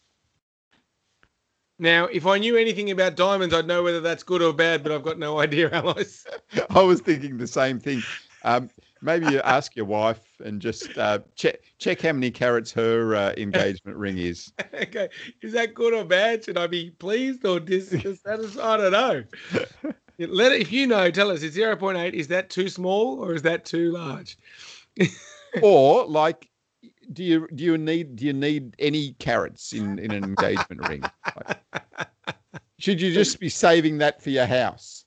Now, 1.78 2.06
if 2.06 2.26
I 2.26 2.38
knew 2.38 2.56
anything 2.56 2.90
about 2.92 3.16
diamonds, 3.16 3.54
I'd 3.54 3.68
know 3.68 3.84
whether 3.84 4.00
that's 4.00 4.24
good 4.24 4.42
or 4.42 4.54
bad, 4.54 4.82
but 4.82 4.92
I've 4.92 5.04
got 5.04 5.20
no 5.20 5.40
idea, 5.40 5.70
Alois. 5.74 6.26
I 6.70 6.82
was 6.82 7.02
thinking 7.02 7.38
the 7.38 7.48
same 7.48 7.80
thing. 7.80 8.02
Um, 8.44 8.70
maybe 9.02 9.28
you 9.28 9.42
ask 9.42 9.76
your 9.76 9.86
wife 9.86 10.24
and 10.44 10.62
just 10.62 10.98
uh, 10.98 11.20
check 11.36 11.60
check 11.78 12.02
how 12.02 12.14
many 12.14 12.32
carats 12.32 12.72
her 12.72 13.16
uh, 13.16 13.34
engagement 13.38 13.98
ring 13.98 14.18
is. 14.18 14.54
okay, 14.74 15.10
is 15.42 15.52
that 15.54 15.74
good 15.74 15.94
or 15.94 16.06
bad? 16.06 16.46
Should 16.46 16.58
I 16.58 16.68
be 16.68 16.92
pleased 16.92 17.46
or 17.46 17.60
dissatisfied? 17.62 18.64
I 18.64 18.78
don't 18.78 18.92
know. 18.92 19.24
Let 20.18 20.54
it, 20.54 20.62
if 20.62 20.72
you 20.72 20.88
know, 20.88 21.12
tell 21.12 21.30
us. 21.30 21.44
It's 21.44 21.56
zero 21.56 21.76
point 21.76 21.98
eight. 21.98 22.16
Is 22.16 22.30
that 22.30 22.50
too 22.50 22.70
small 22.70 23.20
or 23.20 23.34
is 23.34 23.42
that 23.42 23.66
too 23.66 23.92
large? 23.92 24.38
or 25.62 26.06
like 26.06 26.50
do 27.14 27.24
you 27.24 27.48
do 27.54 27.64
you 27.64 27.78
need 27.78 28.16
do 28.16 28.26
you 28.26 28.34
need 28.34 28.76
any 28.80 29.14
carats 29.14 29.74
in 29.74 30.00
in 30.00 30.12
an 30.12 30.24
engagement 30.24 30.88
ring? 30.88 31.04
Like, 31.36 31.60
should 32.80 33.02
you 33.02 33.14
just 33.14 33.40
be 33.40 33.50
saving 33.50 33.98
that 34.00 34.22
for 34.22 34.30
your 34.30 34.46
house? 34.46 35.06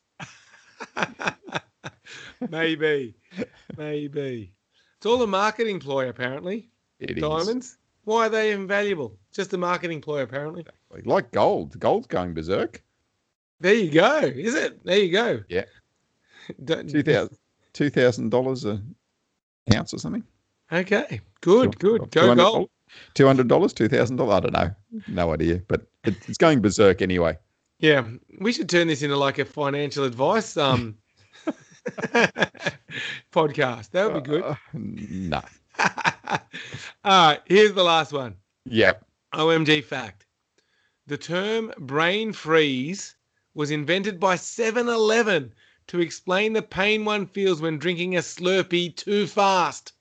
maybe, 2.51 3.15
maybe. 3.77 4.53
It's 4.97 5.07
all 5.07 5.23
a 5.23 5.27
marketing 5.27 5.81
ploy, 5.81 6.09
apparently. 6.09 6.71
It 6.99 7.21
Diamonds. 7.21 7.67
Is. 7.67 7.79
Why 8.05 8.27
are 8.27 8.31
they 8.31 8.53
invaluable? 8.53 9.17
Just 9.33 9.53
a 9.53 9.59
marketing 9.59 10.01
ploy, 10.01 10.23
apparently. 10.23 10.65
Like 11.05 11.31
gold. 11.31 11.79
Gold's 11.79 12.07
going 12.07 12.35
berserk. 12.35 12.83
There 13.61 13.75
you 13.75 13.91
go. 13.91 14.19
Is 14.21 14.55
it? 14.55 14.85
There 14.85 14.99
you 14.99 15.13
go. 15.13 15.43
Yeah. 15.49 15.65
Two 16.67 17.03
thousand 17.03 17.37
two 17.75 17.91
thousand 17.91 18.31
dollars 18.31 18.65
a 18.65 18.83
ounce 19.75 19.93
or 19.93 19.99
something. 19.99 20.25
Okay, 20.73 21.21
good, 21.41 21.79
good. 21.79 22.11
Go 22.11 22.35
gold. 22.35 22.71
Two 23.15 23.27
hundred 23.27 23.49
dollars, 23.49 23.73
two 23.73 23.89
thousand 23.89 24.17
dollars. 24.17 24.37
I 24.37 24.41
don't 24.41 24.53
know, 24.53 24.71
no 25.09 25.33
idea, 25.33 25.63
but 25.69 25.87
it's 26.05 26.39
going 26.39 26.61
berserk 26.61 27.03
anyway. 27.03 27.37
Yeah, 27.79 28.05
we 28.41 28.53
should 28.53 28.69
turn 28.69 28.89
this 28.89 29.03
into 29.03 29.17
like 29.17 29.39
a 29.39 29.45
financial 29.45 30.05
advice 30.05 30.57
um 30.57 30.97
podcast. 33.33 33.91
That 33.91 34.13
would 34.13 34.25
be 34.25 34.31
good. 34.31 34.43
Uh, 34.43 34.57
no. 34.75 35.43
All 37.05 37.29
right, 37.29 37.41
here's 37.47 37.73
the 37.73 37.85
last 37.85 38.13
one. 38.13 38.37
Yep. 38.65 39.05
OMG 39.35 39.85
fact: 39.85 40.27
the 41.07 41.17
term 41.19 41.73
brain 41.79 42.33
freeze 42.33 43.17
was 43.55 43.71
invented 43.71 44.21
by 44.21 44.37
7-Eleven 44.37 45.53
to 45.89 46.01
explain 46.01 46.53
the 46.53 46.63
pain 46.63 47.05
one 47.05 47.27
feels 47.27 47.61
when 47.61 47.79
drinking 47.79 48.17
a 48.17 48.21
Slurpee 48.21 48.95
too 48.95 49.27
fast. 49.27 49.95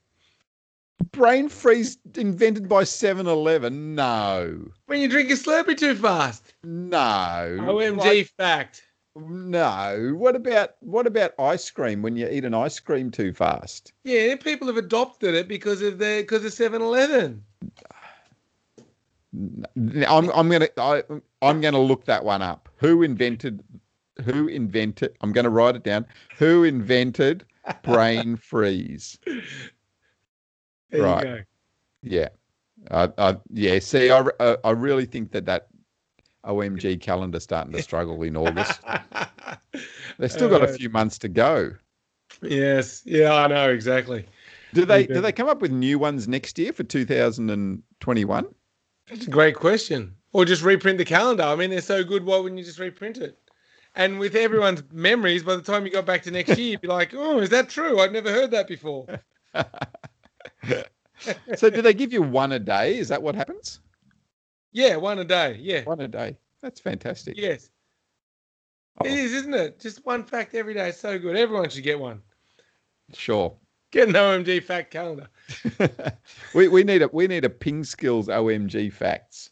Brain 1.11 1.47
freeze 1.49 1.97
invented 2.15 2.67
by 2.67 2.83
7 2.83 3.27
Eleven? 3.27 3.95
No. 3.95 4.71
When 4.87 4.99
you 4.99 5.07
drink 5.07 5.29
a 5.29 5.33
Slurpee 5.33 5.77
too 5.77 5.95
fast? 5.95 6.53
No. 6.63 6.97
OMG 6.97 7.97
like, 7.97 8.27
fact. 8.37 8.83
No. 9.15 10.13
What 10.15 10.35
about 10.35 10.75
what 10.79 11.07
about 11.07 11.33
ice 11.39 11.69
cream 11.71 12.01
when 12.01 12.15
you 12.15 12.27
eat 12.29 12.45
an 12.45 12.53
ice 12.53 12.79
cream 12.79 13.11
too 13.11 13.33
fast? 13.33 13.93
Yeah, 14.03 14.35
people 14.35 14.67
have 14.67 14.77
adopted 14.77 15.33
it 15.33 15.47
because 15.47 15.81
of 15.81 15.97
the 15.99 16.17
because 16.21 16.45
of 16.45 16.53
7 16.53 16.81
Eleven. 16.81 17.43
I'm 19.33 20.29
I'm 20.29 20.49
gonna 20.49 20.69
I, 20.77 21.03
I'm 21.41 21.61
gonna 21.61 21.81
look 21.81 22.05
that 22.05 22.23
one 22.23 22.41
up. 22.41 22.69
Who 22.77 23.03
invented 23.03 23.63
who 24.23 24.47
invented 24.47 25.15
I'm 25.21 25.31
gonna 25.31 25.49
write 25.49 25.75
it 25.75 25.83
down. 25.83 26.05
Who 26.37 26.63
invented 26.63 27.45
brain 27.83 28.37
freeze? 28.37 29.17
There 30.97 31.05
right. 31.05 31.45
Yeah. 32.01 32.29
Uh, 32.89 33.07
uh, 33.17 33.33
yeah. 33.51 33.79
See, 33.79 34.09
I, 34.09 34.19
uh, 34.39 34.57
I 34.63 34.71
really 34.71 35.05
think 35.05 35.31
that 35.31 35.45
that 35.45 35.67
OMG 36.45 37.01
calendar 37.01 37.39
starting 37.39 37.73
to 37.73 37.81
struggle 37.81 38.21
in 38.23 38.37
August. 38.37 38.79
They've 40.19 40.31
still 40.31 40.49
got 40.49 40.63
a 40.63 40.67
few 40.67 40.89
months 40.89 41.17
to 41.19 41.27
go. 41.27 41.73
Yes. 42.41 43.01
Yeah, 43.05 43.33
I 43.33 43.47
know 43.47 43.69
exactly. 43.69 44.25
Do 44.73 44.85
they 44.85 45.07
do 45.07 45.21
they 45.21 45.31
come 45.31 45.47
up 45.47 45.61
with 45.61 45.71
new 45.71 45.97
ones 45.97 46.27
next 46.27 46.59
year 46.59 46.73
for 46.73 46.83
2021? 46.83 48.47
That's 49.09 49.25
a 49.25 49.29
great 49.29 49.55
question. 49.55 50.15
Or 50.33 50.45
just 50.45 50.61
reprint 50.61 50.97
the 50.97 51.05
calendar. 51.05 51.43
I 51.43 51.55
mean, 51.55 51.69
they're 51.69 51.81
so 51.81 52.03
good. 52.03 52.25
Why 52.25 52.37
wouldn't 52.37 52.59
you 52.59 52.65
just 52.65 52.79
reprint 52.79 53.17
it? 53.17 53.37
And 53.95 54.19
with 54.19 54.35
everyone's 54.35 54.83
memories, 54.91 55.41
by 55.41 55.55
the 55.55 55.61
time 55.61 55.85
you 55.85 55.91
got 55.91 56.05
back 56.05 56.21
to 56.23 56.31
next 56.31 56.57
year, 56.57 56.71
you'd 56.71 56.81
be 56.81 56.87
like, 56.87 57.13
"Oh, 57.15 57.39
is 57.39 57.49
that 57.49 57.69
true? 57.69 57.99
I've 57.99 58.11
never 58.11 58.31
heard 58.31 58.51
that 58.51 58.67
before." 58.67 59.07
so 61.55 61.69
do 61.69 61.81
they 61.81 61.93
give 61.93 62.13
you 62.13 62.21
one 62.21 62.51
a 62.51 62.59
day? 62.59 62.97
Is 62.97 63.09
that 63.09 63.21
what 63.21 63.35
happens? 63.35 63.79
Yeah, 64.71 64.97
one 64.97 65.19
a 65.19 65.23
day. 65.23 65.57
Yeah. 65.59 65.83
One 65.83 66.01
a 66.01 66.07
day. 66.07 66.37
That's 66.61 66.79
fantastic. 66.79 67.35
Yes. 67.37 67.69
Oh. 68.99 69.05
It 69.05 69.13
is, 69.13 69.33
isn't 69.33 69.53
it? 69.53 69.79
Just 69.79 70.05
one 70.05 70.23
fact 70.23 70.55
every 70.55 70.73
day. 70.73 70.89
It's 70.89 70.99
so 70.99 71.17
good. 71.19 71.35
Everyone 71.35 71.69
should 71.69 71.83
get 71.83 71.99
one. 71.99 72.21
Sure. 73.13 73.55
Get 73.91 74.09
an 74.09 74.15
OMG 74.15 74.63
fact 74.63 74.91
calendar. 74.91 75.29
we 76.53 76.67
we 76.67 76.83
need 76.83 77.01
a 77.01 77.07
we 77.13 77.27
need 77.27 77.45
a 77.45 77.49
ping 77.49 77.83
skills 77.83 78.27
OMG 78.27 78.91
facts. 78.91 79.49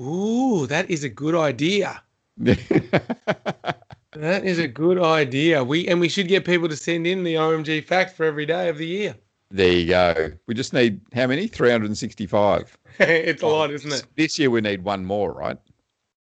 Ooh, 0.00 0.66
that 0.66 0.90
is 0.90 1.04
a 1.04 1.08
good 1.08 1.34
idea. 1.34 2.02
that 2.36 3.74
is 4.14 4.58
a 4.58 4.68
good 4.68 4.98
idea. 4.98 5.64
We 5.64 5.88
and 5.88 6.00
we 6.00 6.08
should 6.08 6.28
get 6.28 6.44
people 6.44 6.68
to 6.68 6.76
send 6.76 7.06
in 7.06 7.24
the 7.24 7.34
OMG 7.34 7.84
facts 7.84 8.12
for 8.12 8.24
every 8.24 8.46
day 8.46 8.68
of 8.68 8.76
the 8.76 8.86
year. 8.86 9.16
There 9.50 9.72
you 9.72 9.86
go. 9.86 10.32
We 10.46 10.54
just 10.54 10.72
need 10.72 11.00
how 11.14 11.26
many? 11.26 11.46
365. 11.46 12.78
it's 12.98 13.42
a 13.42 13.46
lot, 13.46 13.70
isn't 13.70 13.92
it? 13.92 14.06
This 14.16 14.38
year 14.38 14.50
we 14.50 14.60
need 14.60 14.82
one 14.82 15.04
more, 15.04 15.32
right? 15.32 15.56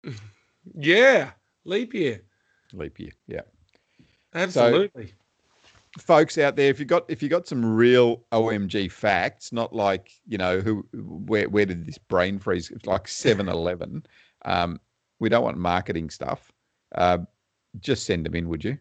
Yeah. 0.76 1.32
Leap 1.64 1.92
year. 1.92 2.22
Leap 2.72 3.00
year. 3.00 3.10
Yeah. 3.26 3.40
Absolutely. 4.32 5.08
So, 5.08 5.12
folks 6.02 6.38
out 6.38 6.54
there, 6.54 6.70
if 6.70 6.78
you 6.78 6.86
got 6.86 7.04
if 7.08 7.20
you 7.20 7.28
got 7.28 7.48
some 7.48 7.64
real 7.64 8.22
OMG 8.30 8.90
facts, 8.92 9.52
not 9.52 9.74
like, 9.74 10.12
you 10.24 10.38
know, 10.38 10.60
who 10.60 10.86
where 10.92 11.48
where 11.48 11.66
did 11.66 11.84
this 11.84 11.98
brain 11.98 12.38
freeze 12.38 12.70
like 12.86 13.04
7-Eleven. 13.06 14.06
um, 14.44 14.80
we 15.18 15.28
don't 15.28 15.42
want 15.42 15.56
marketing 15.56 16.10
stuff. 16.10 16.52
Uh, 16.94 17.18
just 17.80 18.06
send 18.06 18.24
them 18.24 18.36
in, 18.36 18.48
would 18.48 18.64
you? 18.64 18.78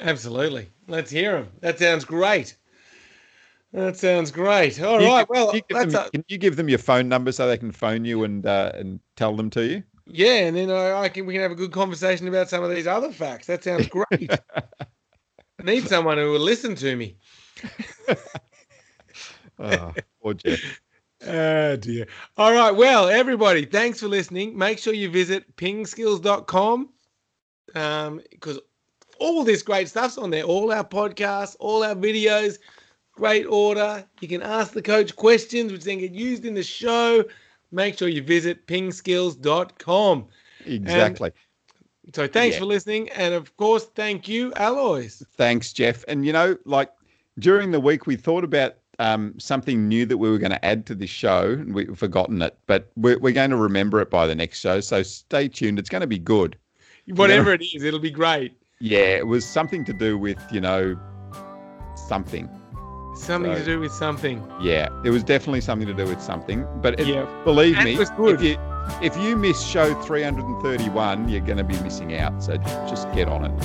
Absolutely. 0.00 0.68
Let's 0.88 1.10
hear 1.10 1.32
them. 1.32 1.48
That 1.60 1.78
sounds 1.78 2.04
great. 2.04 2.56
That 3.74 3.96
sounds 3.96 4.30
great. 4.30 4.80
All 4.80 5.00
can 5.00 5.08
right. 5.08 5.28
well, 5.28 5.50
can 5.50 5.60
you, 5.68 5.86
them, 5.86 6.06
a... 6.06 6.10
can 6.10 6.24
you, 6.28 6.38
give 6.38 6.54
them 6.54 6.68
your 6.68 6.78
phone 6.78 7.08
number 7.08 7.32
so 7.32 7.48
they 7.48 7.58
can 7.58 7.72
phone 7.72 8.04
you 8.04 8.22
and 8.22 8.46
uh, 8.46 8.70
and 8.72 9.00
tell 9.16 9.34
them 9.34 9.50
to 9.50 9.66
you? 9.66 9.82
Yeah, 10.06 10.46
and 10.46 10.56
then 10.56 10.70
I, 10.70 10.92
I, 10.92 11.08
can 11.08 11.26
we 11.26 11.32
can 11.32 11.42
have 11.42 11.50
a 11.50 11.56
good 11.56 11.72
conversation 11.72 12.28
about 12.28 12.48
some 12.48 12.62
of 12.62 12.70
these 12.70 12.86
other 12.86 13.10
facts. 13.10 13.48
That 13.48 13.64
sounds 13.64 13.88
great. 13.88 14.30
I 14.56 15.64
need 15.64 15.88
someone 15.88 16.18
who 16.18 16.30
will 16.30 16.38
listen 16.38 16.76
to 16.76 16.94
me. 16.94 17.16
oh, 19.58 19.92
poor 20.22 20.34
Jeff. 20.34 20.80
Oh 21.26 21.74
dear. 21.74 22.06
All 22.36 22.52
right. 22.52 22.70
Well, 22.70 23.08
everybody, 23.08 23.64
thanks 23.64 23.98
for 23.98 24.06
listening. 24.06 24.56
Make 24.56 24.78
sure 24.78 24.94
you 24.94 25.10
visit 25.10 25.56
pingskills.com 25.56 26.90
um, 27.74 28.20
because 28.30 28.60
all 29.18 29.42
this 29.42 29.62
great 29.62 29.88
stuff's 29.88 30.16
on 30.16 30.30
there. 30.30 30.44
All 30.44 30.72
our 30.72 30.84
podcasts, 30.84 31.56
all 31.58 31.82
our 31.82 31.96
videos 31.96 32.58
great 33.14 33.46
order. 33.46 34.04
You 34.20 34.28
can 34.28 34.42
ask 34.42 34.72
the 34.72 34.82
coach 34.82 35.14
questions, 35.16 35.72
which 35.72 35.84
then 35.84 35.98
get 35.98 36.12
used 36.12 36.44
in 36.44 36.54
the 36.54 36.62
show. 36.62 37.24
Make 37.72 37.98
sure 37.98 38.08
you 38.08 38.22
visit 38.22 38.66
pingskills.com. 38.66 40.26
Exactly. 40.66 41.32
And 42.06 42.14
so 42.14 42.28
thanks 42.28 42.54
yeah. 42.54 42.60
for 42.60 42.66
listening. 42.66 43.08
And 43.10 43.34
of 43.34 43.56
course, 43.56 43.86
thank 43.94 44.28
you, 44.28 44.52
Alois. 44.56 45.22
Thanks, 45.36 45.72
Jeff. 45.72 46.04
And 46.06 46.26
you 46.26 46.32
know, 46.32 46.56
like 46.64 46.90
during 47.38 47.70
the 47.70 47.80
week, 47.80 48.06
we 48.06 48.16
thought 48.16 48.44
about 48.44 48.76
um, 48.98 49.34
something 49.38 49.88
new 49.88 50.06
that 50.06 50.18
we 50.18 50.30
were 50.30 50.38
going 50.38 50.52
to 50.52 50.64
add 50.64 50.86
to 50.86 50.94
this 50.94 51.10
show, 51.10 51.50
and 51.50 51.74
we've 51.74 51.96
forgotten 51.98 52.42
it, 52.42 52.56
but 52.66 52.90
we're, 52.96 53.18
we're 53.18 53.32
going 53.32 53.50
to 53.50 53.56
remember 53.56 54.00
it 54.00 54.10
by 54.10 54.26
the 54.26 54.34
next 54.34 54.60
show. 54.60 54.80
So 54.80 55.02
stay 55.02 55.48
tuned. 55.48 55.78
It's 55.78 55.88
going 55.88 56.02
to 56.02 56.06
be 56.06 56.18
good. 56.18 56.56
Whatever 57.08 57.52
it 57.52 57.62
is, 57.62 57.82
it'll 57.82 58.00
be 58.00 58.10
great. 58.10 58.52
Yeah, 58.80 59.16
it 59.16 59.26
was 59.26 59.44
something 59.44 59.84
to 59.84 59.92
do 59.92 60.16
with, 60.16 60.38
you 60.50 60.60
know, 60.60 60.96
something. 61.96 62.48
Something 63.16 63.52
so, 63.52 63.58
to 63.58 63.64
do 63.64 63.80
with 63.80 63.92
something. 63.92 64.44
Yeah, 64.60 64.88
it 65.04 65.10
was 65.10 65.22
definitely 65.22 65.60
something 65.60 65.86
to 65.86 65.94
do 65.94 66.04
with 66.04 66.20
something. 66.20 66.66
But 66.76 66.98
it, 66.98 67.06
yeah. 67.06 67.24
believe 67.44 67.76
and 67.76 67.84
me, 67.84 67.94
if 67.94 68.42
you 68.42 68.56
if 69.00 69.16
you 69.16 69.36
miss 69.36 69.64
show 69.64 69.94
331, 70.02 71.28
you're 71.28 71.40
going 71.40 71.58
to 71.58 71.64
be 71.64 71.78
missing 71.80 72.14
out. 72.14 72.42
So 72.42 72.56
just 72.88 73.10
get 73.12 73.28
on 73.28 73.44
it. 73.44 73.64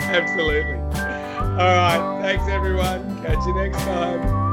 Absolutely. 0.00 0.74
All 0.74 1.56
right. 1.56 2.18
Thanks, 2.20 2.48
everyone. 2.48 3.22
Catch 3.22 3.46
you 3.46 3.54
next 3.54 3.78
time. 3.78 4.47